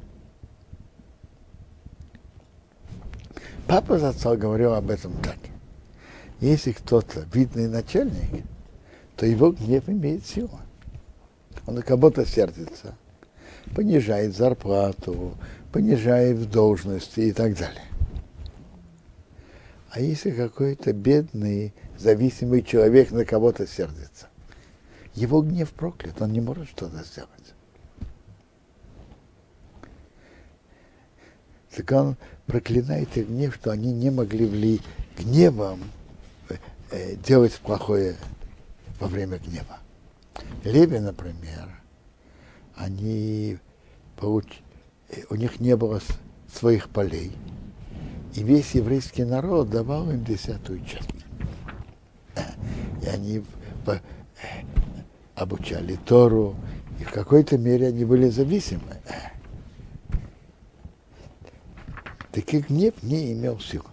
[3.67, 5.39] Папа Зацал говорил об этом так.
[6.41, 8.45] Если кто-то видный начальник,
[9.17, 10.59] то его гнев имеет силу.
[11.67, 12.97] Он на кого-то сердится,
[13.75, 15.37] понижает зарплату,
[15.71, 17.85] понижает должности и так далее.
[19.91, 24.29] А если какой-то бедный, зависимый человек на кого-то сердится,
[25.15, 27.42] его гнев проклят, он не может что-то сделать.
[31.75, 34.81] Так он проклинает их гнев, что они не могли вли
[35.19, 35.81] гневом
[36.91, 38.17] э, делать плохое
[39.01, 39.79] во время гнева.
[40.65, 41.69] Леви, например,
[42.77, 43.59] они
[44.17, 44.47] получ...
[45.09, 46.01] Э, у них не было
[46.53, 47.33] своих полей,
[48.35, 51.09] и весь еврейский народ давал им десятую часть.
[53.03, 53.43] И они
[53.87, 53.99] э,
[55.35, 56.55] обучали Тору,
[57.01, 59.01] и в какой-то мере они были зависимы.
[62.33, 63.85] Так и гнев не имел сил.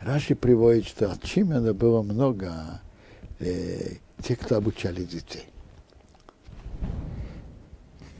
[0.00, 2.80] Раши приводит, что от Чимена было много
[3.40, 5.46] э, тех, кто обучали детей.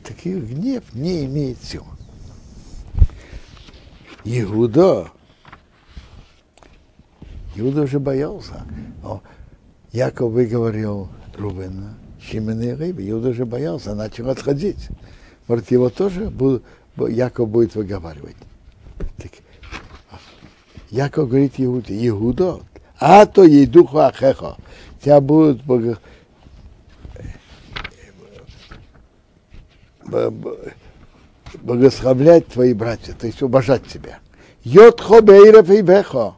[0.03, 1.85] Таких гнев не имеет сил.
[4.25, 5.11] Иуда,
[7.57, 8.67] Иуда уже боялся.
[9.03, 9.21] О,
[9.93, 13.07] Яков выговорил Рубена, Шимена и Рыба.
[13.11, 14.89] Иуда уже боялся, начал отходить.
[15.47, 16.33] Может, его тоже
[16.97, 18.37] Яков будет выговаривать.
[19.19, 19.33] Так,
[20.91, 22.61] Яков говорит Иуде, Иуда,
[22.99, 24.57] а то ей духу ахехо,
[25.03, 25.99] тебя будут бог...
[31.63, 34.19] благословлять твои братья, то есть уважать тебя.
[34.63, 36.35] Йотхо бейрев и бехо.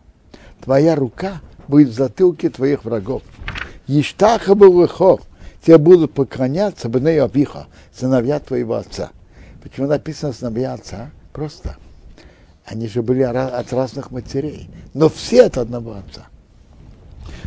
[0.63, 3.23] Твоя рука будет в затылке твоих врагов.
[3.87, 4.73] Иштаха был
[5.67, 9.11] тебе будут поклоняться Бней Абиха, сыновья твоего отца.
[9.63, 11.11] Почему написано сыновья отца?
[11.33, 11.77] Просто.
[12.65, 16.29] Они же были от разных матерей, но все от одного отца.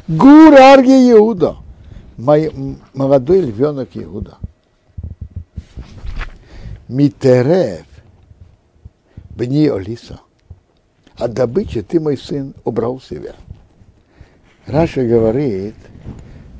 [0.09, 1.57] Гур Арги Иуда,
[2.17, 2.51] мой,
[2.93, 4.37] молодой львенок Иуда.
[6.89, 7.85] Митерев,
[9.29, 10.19] Бни Олиса.
[11.15, 13.35] А добычи ты, мой сын, убрал себя.
[14.65, 15.75] Раша говорит,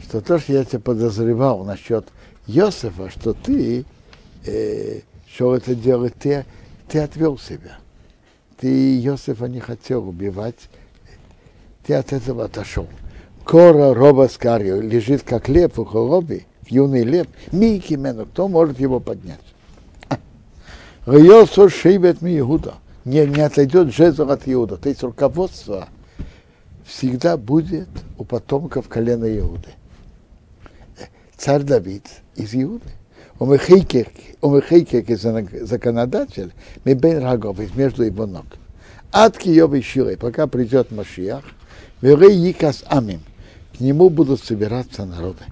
[0.09, 2.07] что то, что я тебя подозревал насчет
[2.47, 3.85] Йосифа, что ты
[4.43, 6.45] э, что это делать, ты,
[6.87, 7.77] ты отвел себя.
[8.57, 10.67] Ты Йосифа не хотел убивать,
[11.85, 12.87] ты от этого отошел.
[13.45, 18.99] Кора роба скарио лежит как лев у холоби, юный лев, мики мену, кто может его
[18.99, 19.39] поднять?
[21.05, 22.73] Йосиф шейбет ми Иуда.
[23.05, 24.77] Не, не отойдет жезл от Иуда.
[24.77, 25.87] То есть руководство
[26.83, 29.69] всегда будет у потомков колена Иуды
[31.39, 32.85] царь Давид из Иуды.
[33.39, 35.17] Умехейкек
[35.65, 36.51] законодатель,
[36.83, 38.45] мы бен рагов, между его ног.
[39.11, 41.45] Ад Киёвой Шилой, пока придет Машиах,
[42.01, 43.21] Верей Якас Амим,
[43.75, 45.43] к нему будут собираться народы.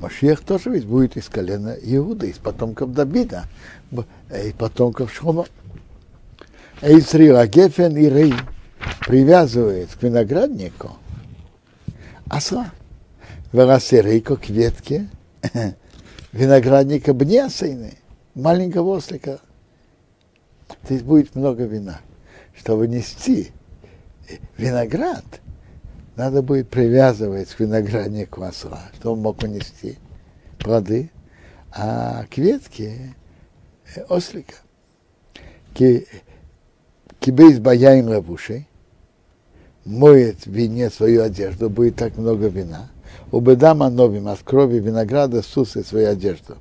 [0.00, 3.44] Машех тоже ведь будет из колена Иуда, из потомков Давида,
[4.28, 5.46] из потомков Шхома.
[6.82, 8.34] Эйцрила Гефен и Рей
[9.06, 10.96] привязывает к винограднику
[12.28, 12.70] осла.
[13.52, 15.08] Верасерейко к ветке
[16.32, 17.94] виноградника бнесайны,
[18.34, 19.40] маленького ослика.
[20.84, 22.00] Здесь будет много вина.
[22.56, 23.52] Чтобы нести
[24.56, 25.24] виноград,
[26.16, 29.98] надо будет привязывать к винограднику осла, чтобы он мог унести
[30.58, 31.10] плоды,
[31.70, 33.14] а к ветке
[34.08, 34.54] ослика.
[35.74, 38.68] Кибейс баяин лавушей,
[39.84, 42.90] моет в вине свою одежду, будет так много вина.
[43.30, 46.56] Убедама новим от крови винограда сусы свою одежду.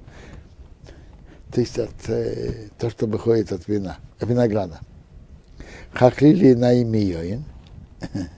[1.51, 4.79] То есть от, э, то, что выходит от вина, винограда.
[5.93, 7.43] Хахлили на имя Йоин.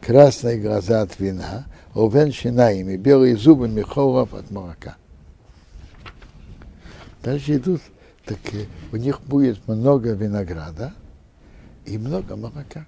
[0.00, 4.96] Красные глаза от вина, овен шинаими, белые зубы мехоров от молока.
[7.22, 7.82] Дальше идут,
[8.24, 8.38] так
[8.92, 10.94] у них будет много винограда
[11.86, 12.86] и много молока.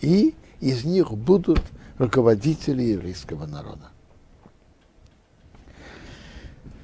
[0.00, 1.62] И из них будут
[1.98, 3.90] руководители еврейского народа.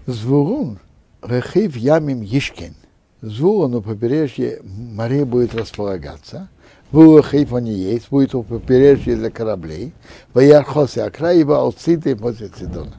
[0.06, 0.78] Звурун,
[1.22, 2.74] Рехив Ямим Ешкин.
[3.22, 6.48] Звурун у побережья море будет располагаться.
[6.90, 9.94] Вурахив он и есть, будет у побережья для кораблей.
[10.34, 12.94] В Ярхосе Акраева Алциты возле Цидона.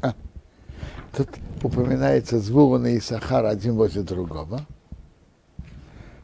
[0.00, 0.14] А,
[1.14, 1.28] тут
[1.62, 4.66] упоминается Звурун и Сахар один возле другого,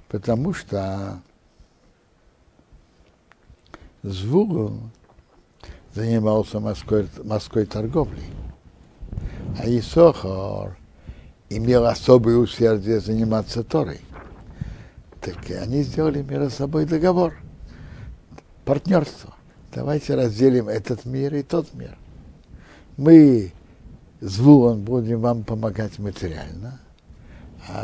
[0.08, 1.20] потому что
[4.02, 4.78] Звугу
[5.94, 8.26] занимался морской, морской торговлей,
[9.58, 10.76] а Исохор
[11.48, 14.00] имел особое усердие заниматься Торой.
[15.20, 17.34] Так они сделали между собой договор,
[18.64, 19.34] партнерство.
[19.72, 21.96] Давайте разделим этот мир и тот мир.
[22.96, 23.52] Мы,
[24.20, 26.78] Звуон, будем вам помогать материально,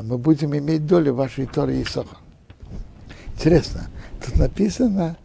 [0.02, 2.18] мы будем иметь долю вашей Торы и Сохор.
[3.34, 3.88] Интересно,
[4.24, 5.16] тут написано,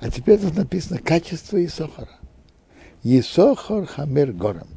[0.00, 2.10] а теперь тут написано качество Исохора.
[3.02, 4.68] Исохор хамер гором.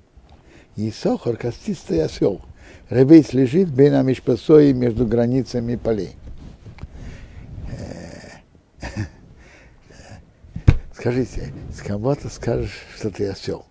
[0.76, 2.42] Исохор костистый осел.
[2.90, 6.16] Ревейс лежит бейна мишпасои между границами полей.
[10.94, 13.66] Скажите, с кого-то скажешь, что ты осел.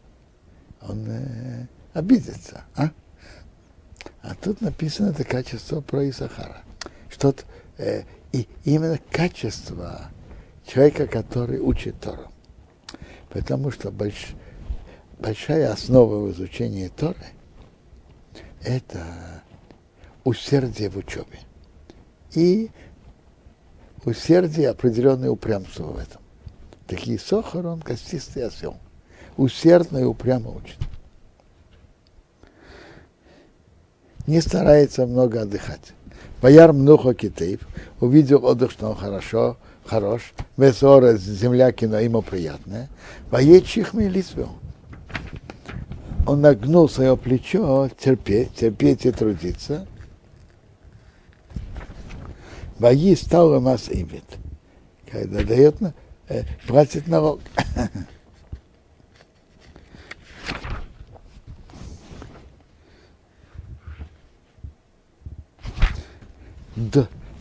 [0.82, 2.90] Он э, обидится, а?
[4.22, 6.62] А тут написано это качество про Исахара.
[7.08, 7.42] Что-то,
[7.78, 10.10] э, и именно качество
[10.66, 12.30] человека, который учит Тору.
[13.30, 14.28] Потому что больш,
[15.18, 17.26] большая основа в изучении Торы–
[18.62, 19.42] это
[20.24, 21.40] усердие в учебе.
[22.32, 22.70] И
[24.04, 26.22] усердие, определенное упрямство в этом.
[26.86, 28.76] Такие сохар, он костистый осел.
[29.36, 30.78] Усердно и упрямо учит.
[34.26, 35.92] Не старается много отдыхать.
[36.40, 37.60] Бояр много китаев,
[38.00, 42.88] увидел отдых, что он хорошо, хорош, Весора земля кино ему приятная,
[43.30, 44.50] воечих лицвел.
[46.26, 49.86] Он нагнул свое плечо терпеть, терпеть и трудиться.
[52.78, 54.24] Вои стал мас имит.
[55.10, 55.76] Когда дает,
[56.28, 57.40] э, платит налог.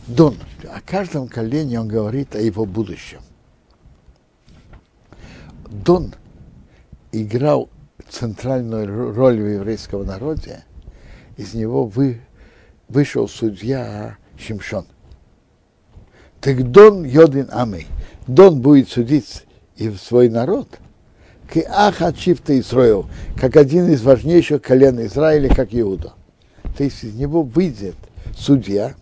[0.06, 0.36] Дон.
[0.64, 3.20] О каждом колене он говорит о его будущем.
[5.70, 6.14] Дон
[7.12, 7.68] играл
[8.08, 10.64] центральную роль в еврейском народе.
[11.36, 12.20] Из него вы,
[12.88, 14.86] вышел судья Шимшон.
[16.40, 17.86] Так Дон Йодин Амей.
[18.26, 19.44] Дон будет судить
[19.76, 20.68] и в свой народ,
[21.48, 26.12] к Ахачифта Исраил, как один из важнейших колен Израиля, как Иуда.
[26.76, 27.96] То есть из него выйдет
[28.36, 28.94] судья,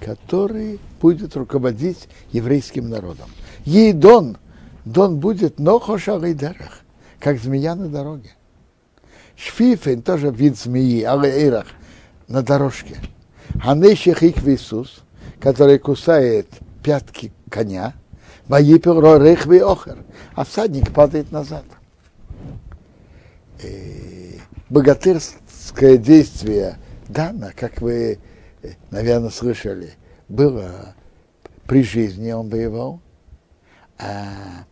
[0.00, 3.28] который будет руководить еврейским народом.
[3.64, 4.36] Ей Дон,
[4.84, 6.80] Дон будет нохоша гайдарах,
[7.18, 8.30] как змея на дороге.
[9.36, 11.66] Шфифен тоже вид змеи, алейрах,
[12.26, 12.96] на дорожке.
[13.62, 15.02] Ханеших Иисус,
[15.40, 16.48] который кусает
[16.82, 17.94] пятки коня,
[18.48, 19.98] Ваипер рехви охер,
[20.34, 21.64] а всадник падает назад.
[23.62, 26.78] И богатырское действие
[27.08, 28.18] Дана, как вы
[28.90, 29.94] наверное, слышали,
[30.28, 30.94] было
[31.66, 33.00] при жизни он воевал,
[33.98, 34.64] а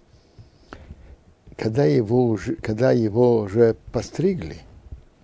[1.56, 4.58] когда его уже, когда его уже постригли,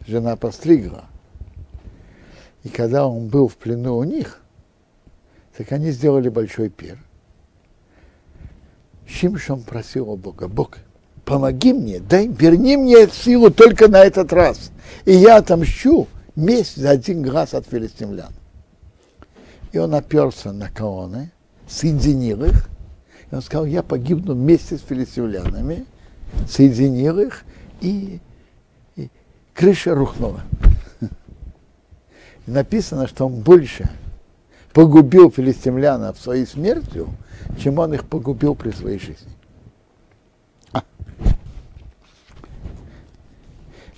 [0.07, 1.05] жена постригла,
[2.63, 4.41] и когда он был в плену у них,
[5.57, 6.99] так они сделали большой пир.
[9.07, 10.79] Шимшон просил у Бога, Бог,
[11.25, 14.71] помоги мне, дай, верни мне силу только на этот раз,
[15.05, 18.33] и я отомщу месть за один глаз от филистимлян.
[19.73, 21.33] И он оперся на колонны,
[21.67, 22.69] соединил их,
[23.31, 25.87] и он сказал, я погибну вместе с филистимлянами,
[26.47, 27.45] соединил их,
[27.81, 28.21] и,
[28.97, 29.11] и
[29.55, 30.43] крыша рухнула.
[32.47, 33.89] Написано, что он больше
[34.75, 37.09] погубил филистимлянов своей смертью,
[37.59, 39.33] чем он их погубил при своей жизни.
[40.73, 40.83] А.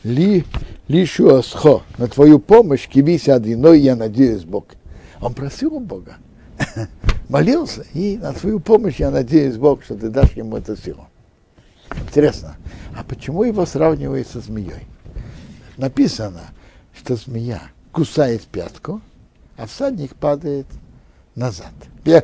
[0.05, 0.45] Ли,
[0.87, 1.43] лишу
[1.99, 4.66] на твою помощь кивись одиной, я надеюсь, Бог.
[5.25, 6.16] Он просил у Бога,
[7.31, 11.09] молился, и на твою помощь я надеюсь, Бог, что ты дашь ему эту силу.
[12.07, 12.57] Интересно,
[12.95, 14.87] а почему его сравнивают со змеей?
[15.79, 16.43] Написано,
[16.95, 19.01] что змея кусает пятку,
[19.57, 20.66] а всадник падает
[21.35, 21.72] назад.
[22.05, 22.20] Э,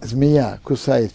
[0.00, 1.12] змея кусает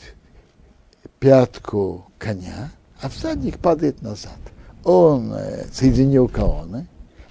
[1.20, 2.72] пятку коня,
[3.02, 4.40] а всадник падает назад.
[4.84, 6.86] Он э, соединил колонны,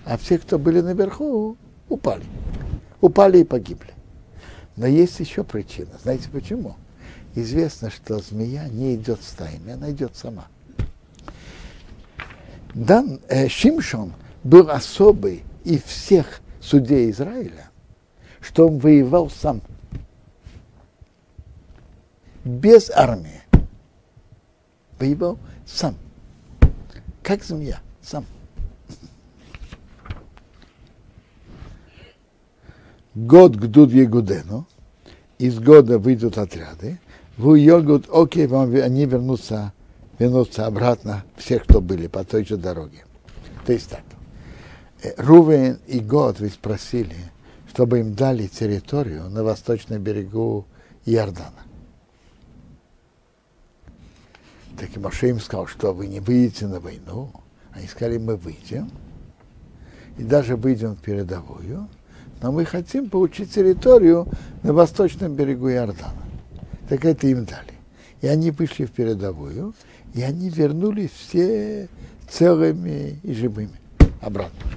[0.06, 1.58] а все, кто были наверху,
[1.90, 2.24] упали.
[3.00, 3.92] Упали и погибли.
[4.76, 5.90] Но есть еще причина.
[6.02, 6.76] Знаете почему?
[7.34, 10.46] Известно, что змея не идет стаями, она идет сама.
[12.74, 17.70] Дан э, Шимшон был особый из всех судей Израиля,
[18.40, 19.62] что он воевал сам,
[22.44, 23.42] без армии.
[24.98, 25.96] Воевал сам,
[27.22, 28.24] как змея, сам.
[33.16, 34.68] Год гдуд Егудену,
[35.38, 37.00] из года выйдут отряды,
[37.38, 39.72] в йогут окей, они вернутся,
[40.18, 43.06] вернутся обратно, всех, кто были по той же дороге.
[43.64, 44.02] То есть так.
[45.16, 47.16] Рувен и Год ведь просили,
[47.70, 50.66] чтобы им дали территорию на восточном берегу
[51.06, 51.52] Иордана.
[54.78, 57.30] Так и Моше им сказал, что вы не выйдете на войну.
[57.72, 58.90] Они сказали, мы выйдем.
[60.18, 61.88] И даже выйдем в передовую.
[62.42, 64.26] Но мы хотим получить территорию
[64.62, 66.12] на восточном берегу Иордана.
[66.88, 67.72] Так это им дали.
[68.20, 69.74] И они вышли в передовую,
[70.14, 71.88] и они вернулись все
[72.28, 73.78] целыми и живыми
[74.20, 74.70] обратно.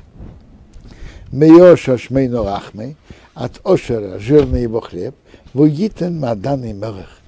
[1.31, 2.97] Меоша шмейно рахмей,
[3.33, 5.15] от Ошера жирный его хлеб,
[5.53, 7.19] вугитен маданный мелых.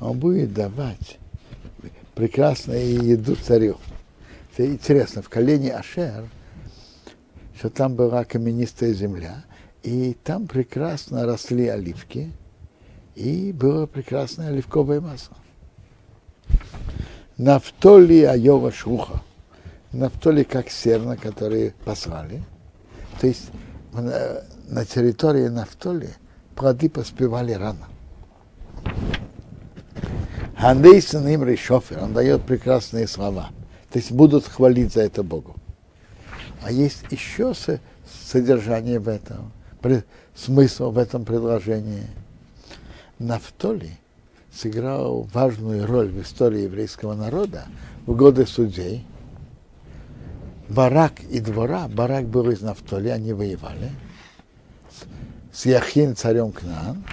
[0.00, 1.18] Он будет давать
[2.14, 3.76] прекрасную еду царю.
[4.52, 6.28] Это интересно, в колене Ашер,
[7.58, 9.44] что там была каменистая земля,
[9.86, 12.32] и там прекрасно росли оливки,
[13.14, 15.36] и было прекрасное оливковое масло.
[17.36, 19.22] Нафтоли Айова Шуха.
[19.92, 22.42] Нафтоли как серна, которые послали–
[23.20, 23.50] то есть
[24.68, 26.10] на территории Нафтоли
[26.54, 27.88] плоды поспевали рано.
[30.58, 33.50] Хандейсон им шофер, он дает прекрасные слова.
[33.90, 35.54] То есть будут хвалить за это Богу.
[36.62, 37.54] А есть еще
[38.26, 39.52] содержание в этом,
[40.34, 42.06] смысл в этом предложении.
[43.18, 43.98] Нафтоли
[44.52, 47.66] сыграл важную роль в истории еврейского народа
[48.06, 49.04] в годы судей–
[50.68, 53.92] Барак и двора, Барак был из Нафтоли, они воевали
[55.52, 57.04] с Яхин царем Кнаан,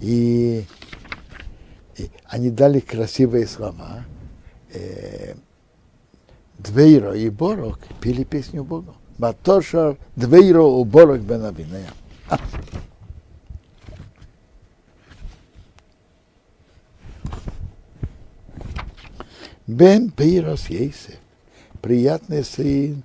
[0.00, 0.64] и,
[1.96, 4.04] и они дали красивые слова.
[4.74, 5.34] Э,
[6.58, 8.94] Двейро и Борок пели песню Богу.
[9.18, 11.20] Батошар Двейро у Борок
[19.66, 21.16] бен Пейрос Ейсев
[21.82, 23.02] приятный сын,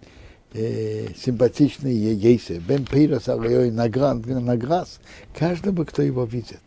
[0.53, 4.99] э, симпатичный Ейсе, Бен Пирос Алайой Награс,
[5.37, 6.61] каждому, кто его видит.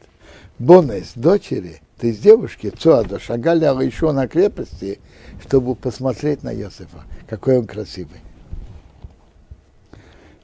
[0.59, 4.99] Бонес, дочери, то есть девушки, Цуадо, шагали еще на крепости,
[5.47, 8.21] чтобы посмотреть на Йосифа, какой он красивый.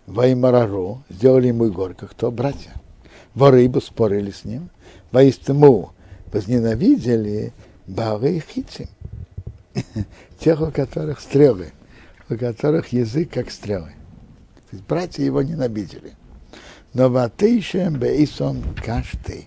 [0.06, 2.30] Ваймараро сделали ему горько, кто?
[2.30, 2.72] Братья.
[3.34, 4.70] Ворыбу спорили с ним.
[5.10, 5.92] Воистому
[6.32, 7.52] возненавидели
[7.86, 8.88] Бары и Хицим.
[10.38, 11.72] тех, у которых стрелы,
[12.30, 13.92] у которых язык как стрелы.
[14.70, 16.12] То есть братья его ненавидели.
[16.94, 19.46] Но ватейшем бейсон кашты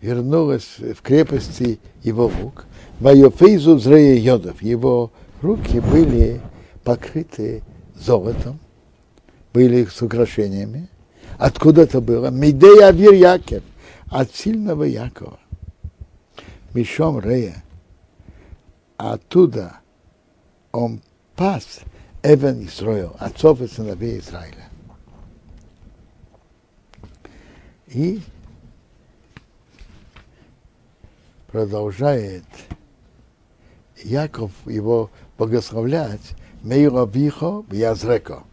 [0.00, 2.66] вернулась в крепости его лук.
[3.00, 4.62] Вайофейзу зрея йодов.
[4.62, 5.12] Его
[5.42, 6.40] руки были
[6.84, 7.62] покрыты
[7.94, 8.58] золотом,
[9.56, 10.86] были с украшениями.
[11.38, 12.28] Откуда это было?
[12.28, 13.62] Медея Авир Яков,
[14.10, 15.40] от сильного Якова.
[16.74, 17.64] Мишом Рея,
[18.98, 19.78] а оттуда
[20.72, 21.00] он
[21.36, 21.80] пас
[22.22, 24.68] Эвен Исроил, отцов и сыновей Израиля.
[27.86, 28.20] И
[31.46, 32.44] продолжает
[34.04, 38.44] Яков его благословлять, Мейра Вихо Язреко.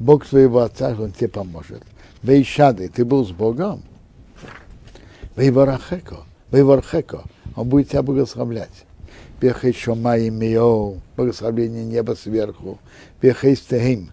[0.00, 1.82] Бог твоего отца, он тебе поможет.
[2.22, 3.82] Вейшады, ты был с Богом.
[5.36, 7.22] Вейварахеко, Вейвархеко,
[7.54, 8.86] он будет тебя благословлять.
[9.40, 12.78] Бехей Шомай Мио, благословение неба сверху.
[13.22, 14.10] Бехей Стехим,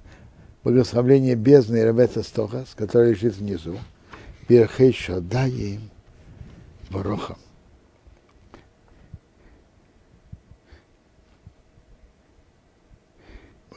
[0.63, 3.77] благословение бездны Ревета Стохас, который лежит внизу.
[4.47, 5.89] Бехей Шадаим,
[6.91, 7.37] Барохам.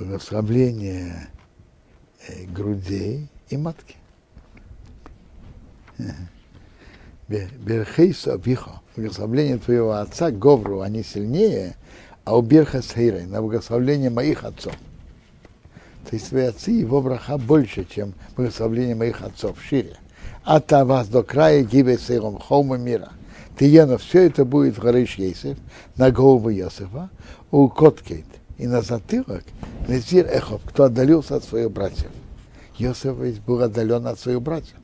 [0.01, 1.29] благословление
[2.53, 3.97] грудей и матки.
[7.29, 11.77] Берхейса Вихо, благословление твоего отца Говру, они сильнее,
[12.25, 14.75] а у Берха Сейрой, на благословление моих отцов.
[16.09, 19.97] То есть твои отцы, его браха больше, чем благословление моих отцов, шире.
[20.67, 23.13] Та вас до края гибе сейром хома мира.
[23.57, 25.59] Ты ено, все это будет в горы Ейсев,
[25.97, 27.11] на голову Йосифа,
[27.51, 28.25] у Коткейт,
[28.59, 29.45] и на затылок
[29.87, 32.11] Незир Эхов, кто отдалился от своих братьев.
[32.81, 34.77] Ведь был отдален от своих братьев.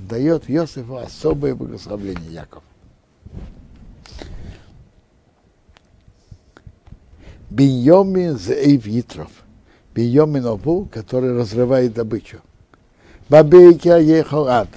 [0.00, 2.64] Дает Йосифу особое благословение Яков.
[7.50, 9.30] Биньомин Зейв Yitrov.
[9.94, 12.40] Биньомин Обу, который разрывает добычу.
[13.28, 14.68] Бабейки ехал ад.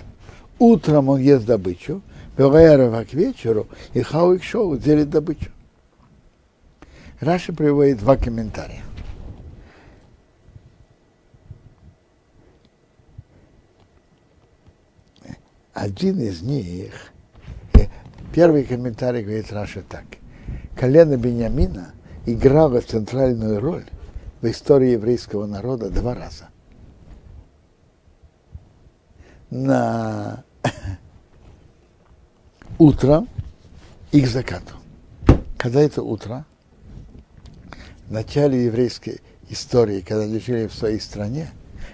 [0.60, 2.04] Утром он ест добычу,
[2.38, 5.50] Беваерова к вечеру, и Хауик Шоу делит добычу.
[7.20, 8.84] Раши приводит два комментария.
[15.74, 16.94] Один из них,
[17.74, 17.88] э,
[18.34, 20.06] первый комментарий говорит Раши так.
[20.76, 21.94] Колено Бениамина
[22.28, 23.86] играло центральную роль
[24.42, 26.50] в истории еврейского народа два раза.
[29.50, 30.44] На
[32.78, 33.28] утром
[34.12, 34.76] и к закату.
[35.58, 36.46] Когда это утро?
[38.08, 41.50] В начале еврейской истории, когда они жили в своей стране,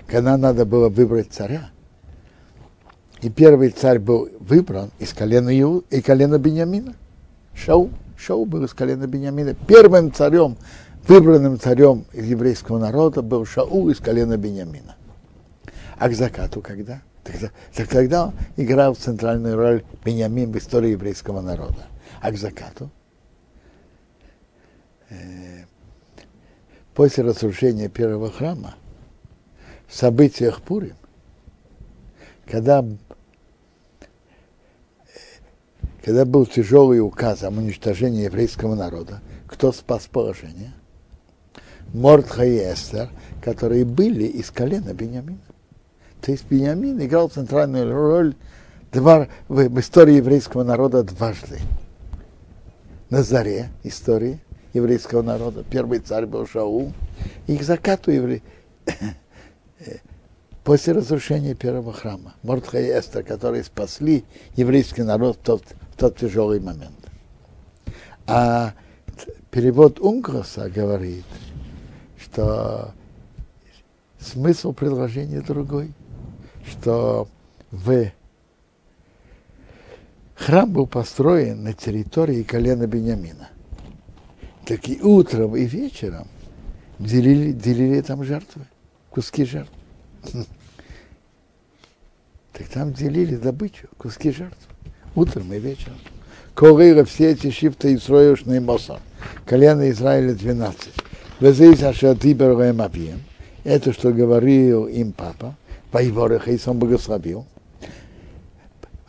[0.08, 1.70] когда надо было выбрать царя,
[3.22, 6.96] и первый царь был выбран из колена Иу и колена Бениамина.
[7.54, 7.90] Шау.
[8.18, 9.56] Шау был из колена Бениамина.
[9.68, 10.58] Первым царем,
[11.08, 14.96] выбранным царем из еврейского народа был Шау из колена Бениамина.
[15.98, 17.02] А к закату когда?
[17.24, 21.88] Тогда, так тогда играл центральную роль Бениамин в истории еврейского народа.
[22.22, 22.90] А к закату?
[25.10, 25.66] Э,
[26.94, 28.76] после разрушения первого храма,
[29.88, 30.96] в событиях Пурим,
[32.46, 32.86] когда
[36.04, 40.74] когда был тяжелый указ о уничтожении еврейского народа, кто спас положение?
[41.94, 43.10] Мордха и Эстер,
[43.42, 45.40] которые были из колена Бениамина.
[46.22, 48.36] То есть Бениамин играл центральную роль
[48.92, 51.60] два, в, истории еврейского народа дважды.
[53.10, 54.40] На заре истории
[54.74, 56.94] еврейского народа первый царь был Шаул,
[57.48, 58.42] и к закату евре...
[60.64, 62.36] после разрушения первого храма.
[62.44, 64.24] Мордха и Эстер, которые спасли
[64.56, 65.64] еврейский народ в тот
[66.00, 66.96] тот тяжелый момент.
[68.26, 68.74] А
[69.52, 71.26] перевод Ункроса говорит,
[72.18, 72.94] что
[74.18, 75.92] смысл предложения другой,
[76.66, 77.28] что
[77.72, 78.12] в
[80.36, 83.50] храм был построен на территории колена Бениамина.
[84.66, 86.28] Так и утром, и вечером
[86.98, 88.66] делили, делили там жертвы,
[89.10, 89.74] куски жертв.
[92.52, 94.69] Так там делили добычу, куски жертв
[95.16, 95.98] утром и вечером.
[96.54, 99.00] Корыра все эти шифты Исроишные Моса.
[99.46, 100.90] Колено Израиля 12.
[101.40, 103.22] Везейс Ашатибер Ремавием.
[103.64, 105.56] Это, что говорил им папа.
[105.92, 107.46] Воевора Хейсон благословил.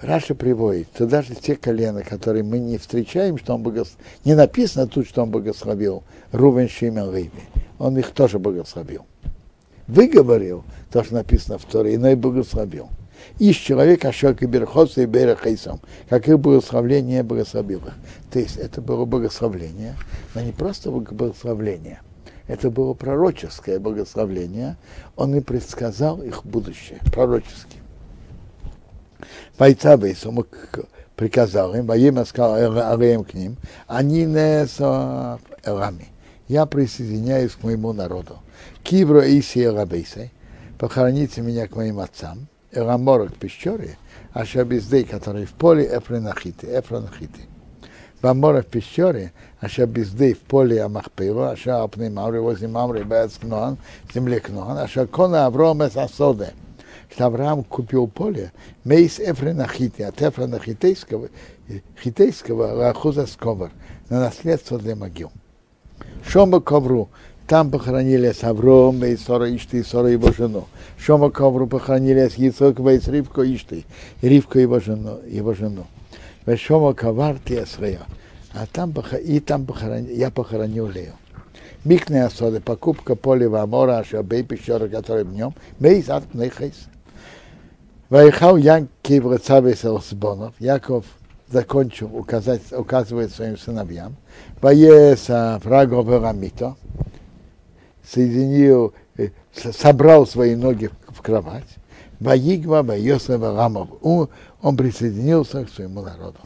[0.00, 4.86] Раша приводит, что даже те колена, которые мы не встречаем, что он благословил, не написано
[4.86, 7.30] тут, что он благословил Рувен Шимен Риви.
[7.78, 9.04] Он их тоже благословил.
[9.86, 12.88] Выговорил то, что написано в Торе, но и благословил.
[13.38, 17.94] Из человека шелка берхоса и берехайсом, как их благословление благословил их.
[18.30, 19.96] То есть это было благословление,
[20.34, 22.00] но не просто благословление,
[22.46, 24.76] это было пророческое благословление.
[25.14, 27.78] Он и предсказал их будущее, пророчески.
[29.56, 30.44] Бойца Бейсом
[31.14, 32.54] приказал им, во имя сказал
[32.92, 33.56] Алеем к ним,
[33.86, 34.80] они не с
[35.64, 36.08] Элами.
[36.48, 38.38] Я присоединяюсь к моему народу.
[38.82, 40.32] Кивро Иси Элабейсей,
[40.78, 42.48] похороните меня к моим отцам.
[42.72, 43.96] Эламора к пещере,
[44.32, 46.00] а Шабиздей, который в поле.
[48.22, 53.78] Бамора в пещере, а Шабиздей в поле Амахпила, а Шапны Мамри возле Мамри Бец Кноан,
[54.08, 56.52] в земле Кноан, а Шакона Авром Асоде,
[57.10, 58.52] что Авраам купил поле
[58.84, 61.28] Мейс Эфрена Хити, от Эфрена Хитейского,
[62.02, 63.70] Хитейского Лахуза Сковар,
[64.10, 65.32] на наследство для могил.
[66.26, 67.08] Шома Ковру,
[67.50, 70.68] там похоронились Авром, и Сора Ишты, Сора его жену.
[70.96, 73.84] Шома Ковру похоронились Яцок, и Ривко Ишты,
[74.22, 75.18] Ривко его жену.
[75.26, 75.88] Его жену.
[76.56, 78.02] Шома Ковар Тиасрея.
[78.54, 78.94] А там,
[79.24, 81.14] и там похоронил, я похоронил Лею.
[81.84, 86.86] Микне Асоды, покупка поля в Амора, Ашабей, пещера, который в нем, Мейз от Нехайс.
[88.10, 89.36] Вайхал Янки в
[89.74, 91.04] Селсбонов, Яков
[91.50, 94.14] закончил указать, указывает своим сыновьям,
[94.60, 96.76] Ваеса врагов Рамито,
[98.04, 98.94] соединил,
[99.72, 101.68] собрал свои ноги в кровать,
[102.20, 106.38] Ваигва Ваесова Рамов, он присоединился к своему народу.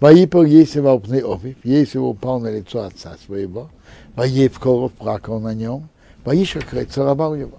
[0.00, 3.68] Воипал Есева упны обувь, Есева упал на лицо отца своего,
[4.14, 5.88] Воев Коров плакал на нем,
[6.24, 7.58] Воиша целовал его.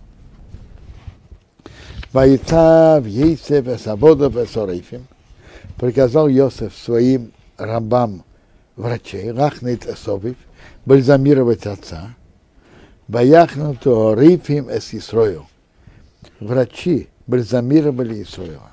[2.14, 5.06] Воицав Есев Савода Весорейфим,
[5.76, 8.24] приказал Йосеф своим рабам
[8.78, 10.38] врачей, рахнет Эсовив,
[10.86, 12.16] бальзамировать отца,
[13.10, 15.48] Баяхнуту Рифим Эс Исрою.
[16.40, 18.72] Врачи бальзамировали Исроила.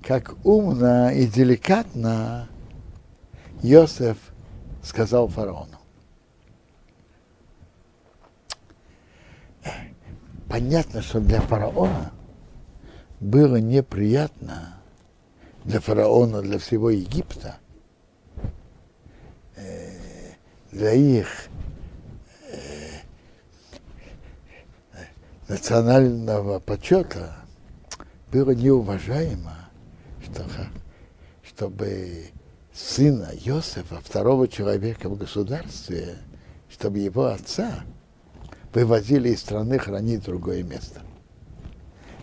[0.00, 2.48] как умно и деликатно
[3.62, 4.16] Йосеф
[4.84, 5.78] сказал фараону.
[10.48, 12.12] Понятно, что для фараона
[13.18, 14.76] было неприятно,
[15.64, 17.56] для фараона, для всего Египта,
[20.70, 21.48] для их
[25.48, 27.36] национального почета
[28.30, 29.70] было неуважаемо,
[30.22, 30.44] что,
[31.42, 32.30] чтобы
[32.74, 36.16] сына Иосифа, второго человека в государстве,
[36.68, 37.84] чтобы его отца
[38.72, 41.02] вывозили из страны хранить другое место.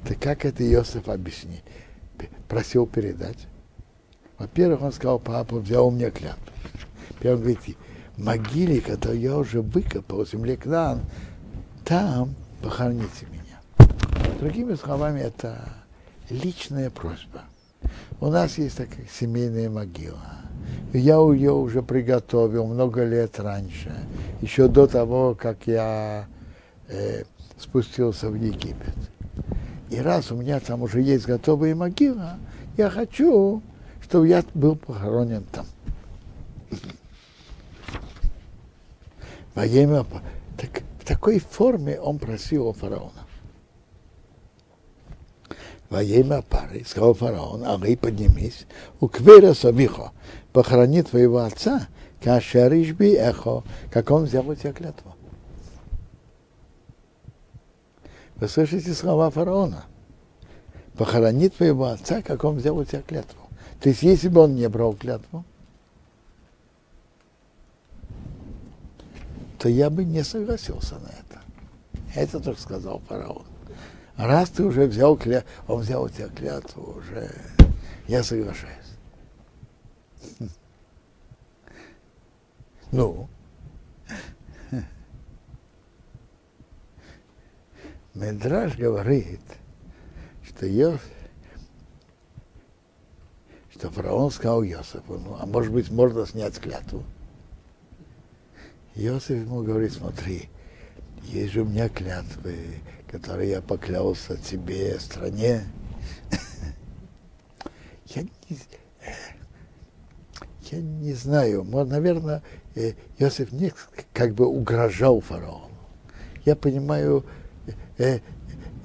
[0.05, 1.61] Так как это Иосиф объясни?
[2.49, 3.47] Просил передать.
[4.37, 6.41] Во-первых, он сказал, папа взял у меня клятву.
[7.23, 7.59] Он говорит,
[8.17, 11.01] могиле, которую я уже выкопал земле Кнан,
[11.85, 13.89] там похороните меня.
[14.39, 15.71] Другими словами, это
[16.29, 17.43] личная просьба.
[18.19, 20.40] У нас есть такая семейная могила.
[20.93, 23.93] Я ее уже приготовил много лет раньше,
[24.41, 26.27] еще до того, как я
[26.89, 27.23] э,
[27.57, 28.95] спустился в Египет.
[29.89, 32.37] И раз у меня там уже есть готовая могила,
[32.77, 33.61] я хочу,
[34.01, 35.65] чтобы я был похоронен там.
[39.55, 39.65] Во
[40.57, 43.25] так, в такой форме он просил у фараона.
[45.89, 48.65] Во имя пары, сказал фараон, а вы поднимись,
[49.01, 50.13] у квера савихо,
[50.53, 51.87] похорони твоего отца,
[52.21, 55.15] кашариш би эхо, как он взял у тебя клятву.
[58.35, 59.85] Вы слышите слова фараона?
[60.97, 63.39] Похорони твоего отца, как он взял у тебя клятву.
[63.79, 65.45] То есть, если бы он не брал клятву,
[69.57, 71.41] то я бы не согласился на это.
[72.15, 73.45] Это так сказал фараон.
[74.17, 77.31] Раз ты уже взял клятву, он взял у тебя клятву, уже
[78.07, 78.80] я соглашаюсь.
[82.91, 83.29] Ну,
[88.13, 89.39] Медраж говорит,
[90.43, 91.01] что Йосиф,
[93.71, 97.05] что фараон сказал Йосифу, ну, а может быть, можно снять клятву.
[98.95, 100.49] Йосиф ему говорит, смотри,
[101.23, 102.57] есть же у меня клятвы,
[103.07, 105.63] которые я поклялся тебе, стране.
[108.07, 108.57] Я не,
[110.69, 112.43] я не знаю, наверное,
[112.75, 113.73] Иосиф не
[114.13, 115.69] как бы угрожал фараону.
[116.45, 117.25] Я понимаю
[117.97, 118.19] э,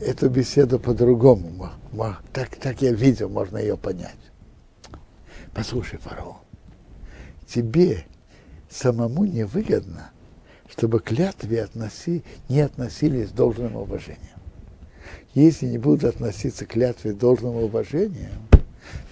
[0.01, 1.71] эту беседу по-другому.
[2.33, 4.17] Так, так я видел, можно ее понять.
[5.55, 6.37] Послушай, фараон,
[7.47, 8.05] тебе
[8.69, 10.11] самому невыгодно,
[10.69, 14.21] чтобы клятве относи, не относились с должным уважением.
[15.35, 18.49] Если не будут относиться к клятве с должным уважением,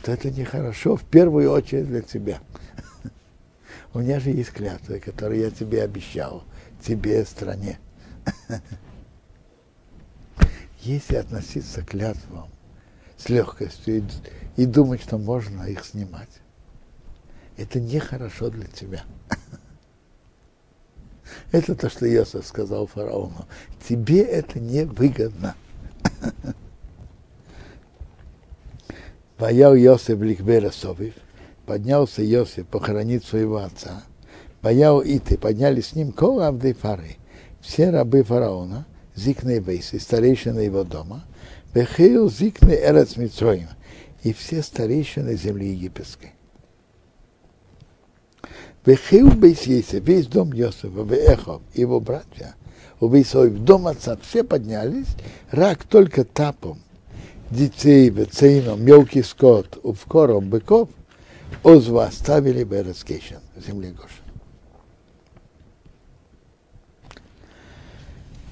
[0.02, 2.40] то это нехорошо, в первую очередь для тебя.
[3.94, 6.42] У меня же есть клятвы, которые я тебе обещал,
[6.84, 7.78] тебе, стране.
[10.80, 12.48] Если относиться к клятвам
[13.16, 16.40] с легкостью и, и думать, что можно их снимать,
[17.56, 19.04] это нехорошо для тебя.
[21.52, 23.46] Это то, что Иосиф сказал фараону.
[23.88, 25.54] Тебе это не выгодно.
[29.38, 31.14] Боял Йосиф Ликбера Совив,
[31.66, 34.04] поднялся Йосиф похоронить своего отца.
[34.62, 36.76] Боял Иты, подняли с ним Кола Авдей
[37.60, 41.24] все рабы фараона, Зикны Вейсы, старейшины его дома,
[41.74, 43.68] Бехил Зикны Эрец Митроим,
[44.22, 46.32] и все старейшины земли египетской.
[48.84, 52.54] Бейс Ейсев, весь дом Йосифа, Беэхов, его братья,
[53.00, 55.16] у Бейсоев, дом отца, все поднялись,
[55.50, 56.78] рак только тапом,
[57.50, 60.88] детей, бецейном, мелкий скот, увкором быков,
[61.62, 64.24] озву оставили Берескейшен, в земле Гошин.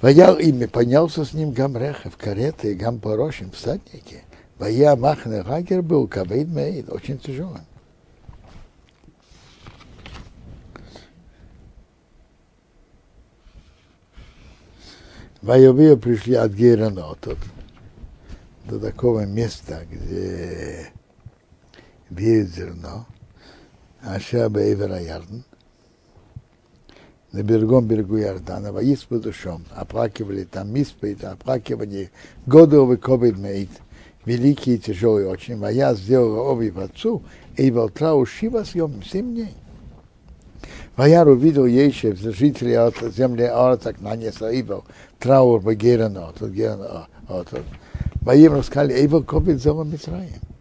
[0.01, 4.25] Ваял ими, поднялся с ним Гамреха в кареты и Гампорошин всадники.
[4.59, 7.65] Вая Махне Хагер был Кавейд Мейд, очень тяжелым.
[15.41, 17.39] Вайовия пришли от Гейрано, тут,
[18.65, 20.93] до такого места, где
[22.17, 23.07] веет зерно,
[24.03, 25.45] Ашаба Эвера Ярден,
[27.33, 32.11] на берегом берегу Иордана, воис по душам, оплакивали там миспейт, оплакивали
[32.47, 33.71] годовый ковид мейт,
[34.25, 35.57] великий и тяжелый очень.
[35.57, 37.23] Моя сделала оби в отцу,
[37.57, 39.55] и волтрау шива съем семь дней.
[40.97, 42.79] Ваяр увидел Ейшев, жители
[43.11, 44.85] земли Аратак нанесла Ибл,
[45.19, 47.49] траур Багерана, от Герана, от
[48.21, 50.52] Воим рассказали, Эйвел Ковид Зома Митраем.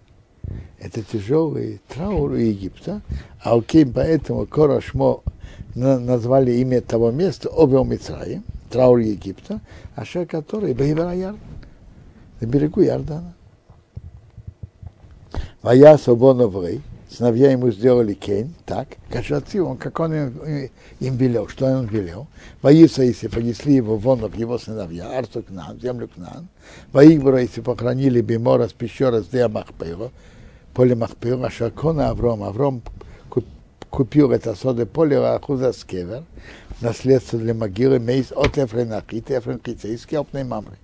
[0.81, 3.01] Это тяжелый траур у Египта,
[3.43, 5.21] а окей, поэтому Корашмо
[5.75, 9.61] назвали имя того места Овел Митраем, траур Египта,
[9.95, 11.35] а ше который Бейвараяр,
[12.39, 13.35] на берегу Иордана.
[15.61, 20.69] Вая Собоновый, сыновья ему сделали кейн, так, кашацы, он, как он им,
[20.99, 22.25] им велел, что он велел.
[22.63, 26.47] Воиса, если понесли его вон в его сыновья, Арсу Кнан, землю Кнан,
[26.91, 30.09] Воигбора, если похоронили Бимора с пещеры с Дея Махпейро,
[30.73, 32.81] поле Махпейро, Шакона Авром, Авром
[33.89, 36.23] купил это соды поле Ахуза Скевер,
[36.79, 40.77] наследство для могилы Мейс от Эфренахит, Эфрен Кицейский, опной мамры.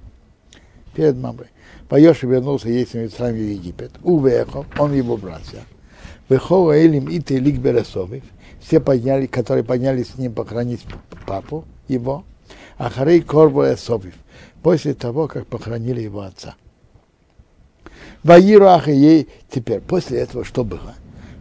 [0.93, 1.47] Перед мамрой.
[1.89, 3.91] Поешь вернулся есть в Египет.
[4.03, 5.61] Увехов, он его братья.
[6.27, 8.23] Вехова Элим и Телик Бересовив,
[8.59, 10.85] все подняли, которые подняли с ним похоронить
[11.25, 12.25] папу его,
[12.77, 14.15] а Харей Корбу Эсовив,
[14.61, 16.55] после того, как похоронили его отца.
[18.27, 20.95] Ваиру Ахией, теперь, после этого что было?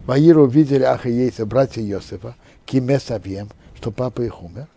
[0.07, 4.69] Ваиру видели Ахиейса, братья Йосифа, Кимес Авьем, что папа их умер.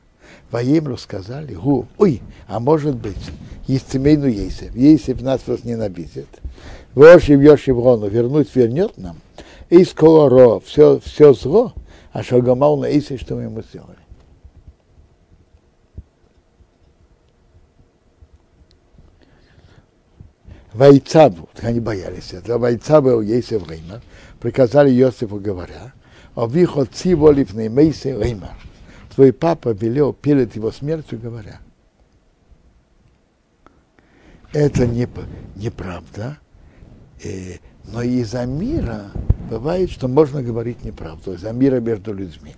[0.50, 3.30] Воимру сказали, гу, ой, а может быть,
[3.68, 6.26] есть семейну Ейсев, Ейсев нас вас ненавидит.
[6.96, 9.18] Вошив Йошив Рону вернуть вернет нам,
[9.70, 11.74] и скоро все, все зло,
[12.12, 13.99] а Шагамал на Исе, что мы ему сделали.
[20.80, 24.02] Вайцабу, они боялись этого, Вайцабу Ейсев Реймар,
[24.40, 25.92] приказали Йосифу, говоря,
[26.36, 28.56] Овихо циволив на Мейсе Реймар.
[29.14, 31.60] Твой папа велел перед его смертью, говоря,
[34.54, 35.06] это не,
[35.58, 36.38] неправда,
[37.22, 39.12] э, но из-за мира
[39.50, 42.56] бывает, что можно говорить неправду, из-за мира между людьми.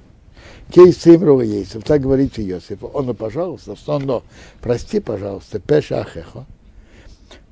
[0.70, 4.22] Кейс Симрова Ейсов, так говорите Иосифу, он, пожалуйста, но
[4.62, 6.46] прости, пожалуйста, пеша ахехо,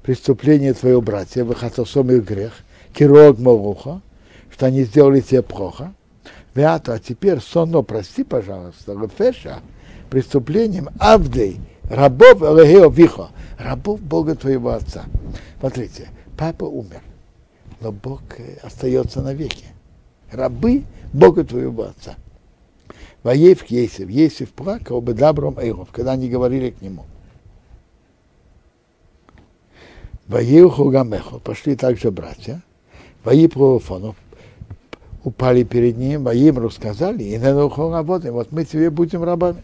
[0.10, 2.54] преступление твоего братья, выхатосом их грех,
[2.96, 4.02] кирог мовуха,
[4.50, 5.94] что они сделали тебе плохо,
[6.56, 9.60] Веата, а теперь сонно, прости, пожалуйста, Лефеша,
[10.10, 13.30] преступлением Авдей, рабов Элегео Вихо,
[13.60, 15.04] рабов Бога твоего отца.
[15.60, 17.02] Смотрите, папа умер
[17.80, 19.66] но Бог э, остается навеки.
[20.32, 22.16] Рабы Бога твоего отца.
[23.22, 24.10] Воев Ейсев.
[24.10, 27.06] Ейсев плакал бы добром Эйров, когда они говорили к нему.
[30.30, 31.40] Воеуху Гамеху.
[31.40, 32.62] Пошли также братья.
[33.24, 34.16] Воипру Фонов
[35.24, 39.62] упали перед ним, во им рассказали, и на духу работаем, вот мы тебе будем рабами.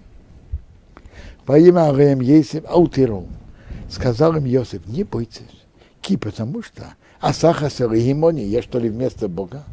[1.46, 3.26] Во имя Агаем Есим Аутиру.
[3.90, 5.46] Сказал им Йосиф, не бойтесь,
[6.02, 9.64] ки, потому что Асаха Сарихимони, я что ли вместо Бога?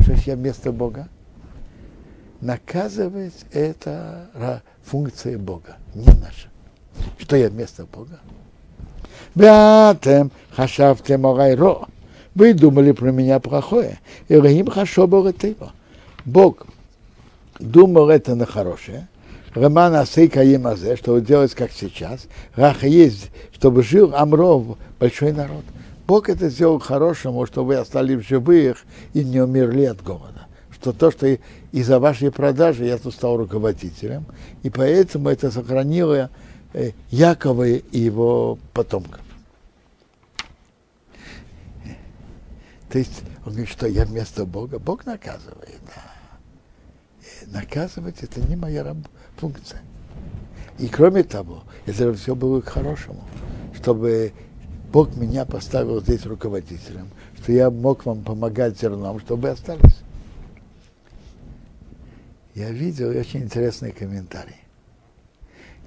[0.00, 1.08] Что я вместо Бога?
[2.40, 6.48] Наказывать это функция Бога, не наша.
[7.18, 8.18] Что я вместо Бога?
[9.34, 11.86] Вятем хашавтем огайро.
[12.34, 13.98] Вы думали про меня плохое.
[14.28, 15.54] Ирахим хашобор это
[16.24, 16.66] Бог
[17.58, 19.08] думал это на хорошее.
[19.54, 22.28] Роман Асейка Емазе, чтобы делать как сейчас.
[22.54, 25.64] Рах есть, чтобы жил Амров, большой народ.
[26.06, 30.46] Бог это сделал хорошему, чтобы вы остались в живых и не умерли от голода.
[30.70, 31.38] Что то, что
[31.72, 34.26] из-за вашей продажи я тут стал руководителем,
[34.62, 36.30] и поэтому это сохранило
[37.10, 39.22] Якова и его потомков.
[42.90, 45.80] То есть он говорит, что я вместо Бога, Бог наказывает.
[45.86, 46.02] Да.
[47.42, 48.96] И наказывать это не моя
[49.36, 49.82] функция.
[50.78, 53.22] И кроме того, это все было к хорошему,
[53.74, 54.32] чтобы
[54.92, 59.98] Бог меня поставил здесь руководителем, что я мог вам помогать зерном, чтобы остались.
[62.54, 64.56] Я видел очень интересный комментарий.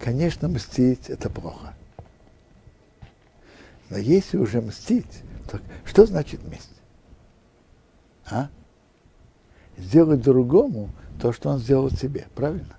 [0.01, 1.75] Конечно, мстить это плохо.
[3.89, 6.71] Но если уже мстить, то что значит месть?
[8.25, 8.49] а?
[9.77, 10.89] сделать другому
[11.19, 12.27] то, что он сделал себе.
[12.35, 12.77] Правильно?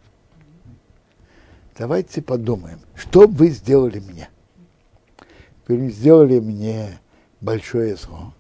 [1.79, 4.29] Давайте подумаем, что вы сделали мне?
[5.69, 6.99] Вы сделали мне
[7.41, 8.35] большое зло,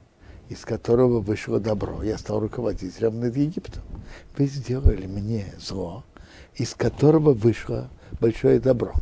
[0.49, 2.03] из которого вышло добро.
[2.03, 3.83] Я стал руководителем над Египтом.
[4.37, 6.05] Вы сделали мне зло,
[6.55, 7.89] из которого вышло
[8.21, 8.93] большое добро.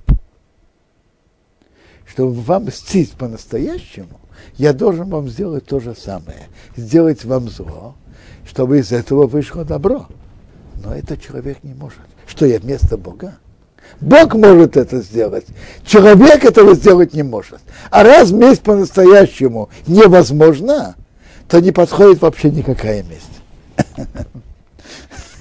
[2.07, 4.21] Чтобы вам мстить по-настоящему,
[4.57, 6.49] я должен вам сделать то же самое.
[6.77, 7.95] Сделать вам зло,
[8.47, 10.07] чтобы из этого вышло добро.
[10.83, 12.01] Но это человек не может.
[12.27, 13.35] Что я вместо Бога?
[14.01, 15.47] Бог может это сделать.
[15.85, 17.61] Человек этого сделать не может.
[17.91, 20.97] А раз месть по-настоящему невозможна,
[21.49, 23.41] то не подходит вообще никакая месть.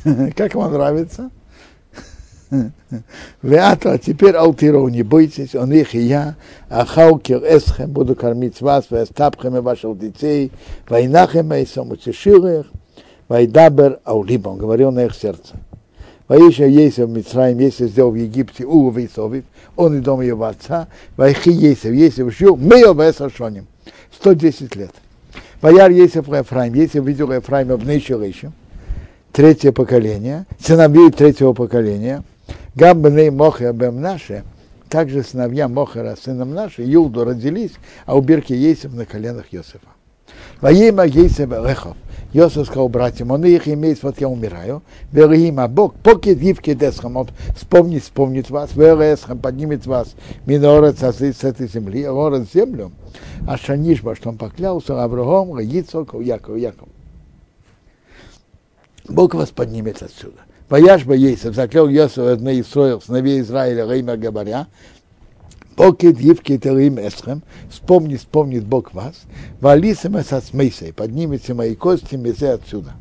[0.36, 1.30] Как вам нравится?
[3.41, 6.35] Веата, теперь Алтиров, не бойтесь, он их и я,
[6.69, 10.51] хаукер эсхем, буду кормить вас, вестапхем и ваших детей,
[10.87, 12.67] войнахем и самутеширых,
[13.27, 15.55] вайдабер аулибом, говорил на их сердце.
[16.27, 19.45] Ваиша Ейсев в Мицраим, Ейсев сделал в Египте у Вейсовив,
[19.75, 20.87] он и дом его отца,
[21.17, 23.67] Вайхи Ейсев, Ейсев жил, мы его Эсашоним,
[24.15, 24.91] 110 лет.
[25.61, 28.53] Ваяр Ейсев в Ефраим, Ейсев видел Ефраима в Нейшерейшем,
[29.31, 32.23] третье поколение, сыновей третьего поколения,
[32.75, 34.43] Гамбней Мохер Бем Наше,
[34.89, 37.73] также сыновья Мохера, сыном наши, Юлду родились,
[38.05, 39.87] а у Бирки Ейсев на коленах Йосифа.
[40.61, 41.95] Воема Ейсев Лехов.
[42.33, 44.83] Йосиф сказал братьям, он их имеет, вот я умираю.
[45.11, 50.13] Верим, а Бог, поки дивки десхам, он вспомнит, вспомнит вас, вересхам, поднимет вас,
[50.45, 52.91] минорец с этой земли, город землю.
[53.47, 56.89] А Шанишба, что он поклялся Авраам, Ицоку, Яков, Яков.
[59.07, 60.41] Бог вас поднимет отсюда.
[60.70, 64.67] Вояжба Ейсов заклял Йосиф одной из строил сыновей Израиля, Рейма говоря,
[65.76, 67.41] Покет Евки Телим Эсхем,
[67.72, 69.15] вспомни, вспомнит Бог вас,
[69.61, 72.93] валисем эсасмейсей, поднимется мои кости, мезе отсюда.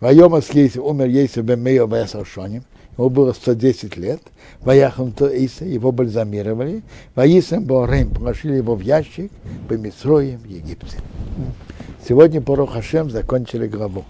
[0.00, 2.64] Вайомас Ейсев умер Ейсев Бемео Ваясаршоним,
[2.98, 4.20] ему было 110 лет,
[4.60, 6.82] Ваяхам то Иса, его бальзамировали,
[7.14, 9.32] Ваисам Борем, положили его в ящик,
[9.68, 10.98] по Митроем в Египте.
[12.06, 14.04] Сегодня по Рохашем закончили главу.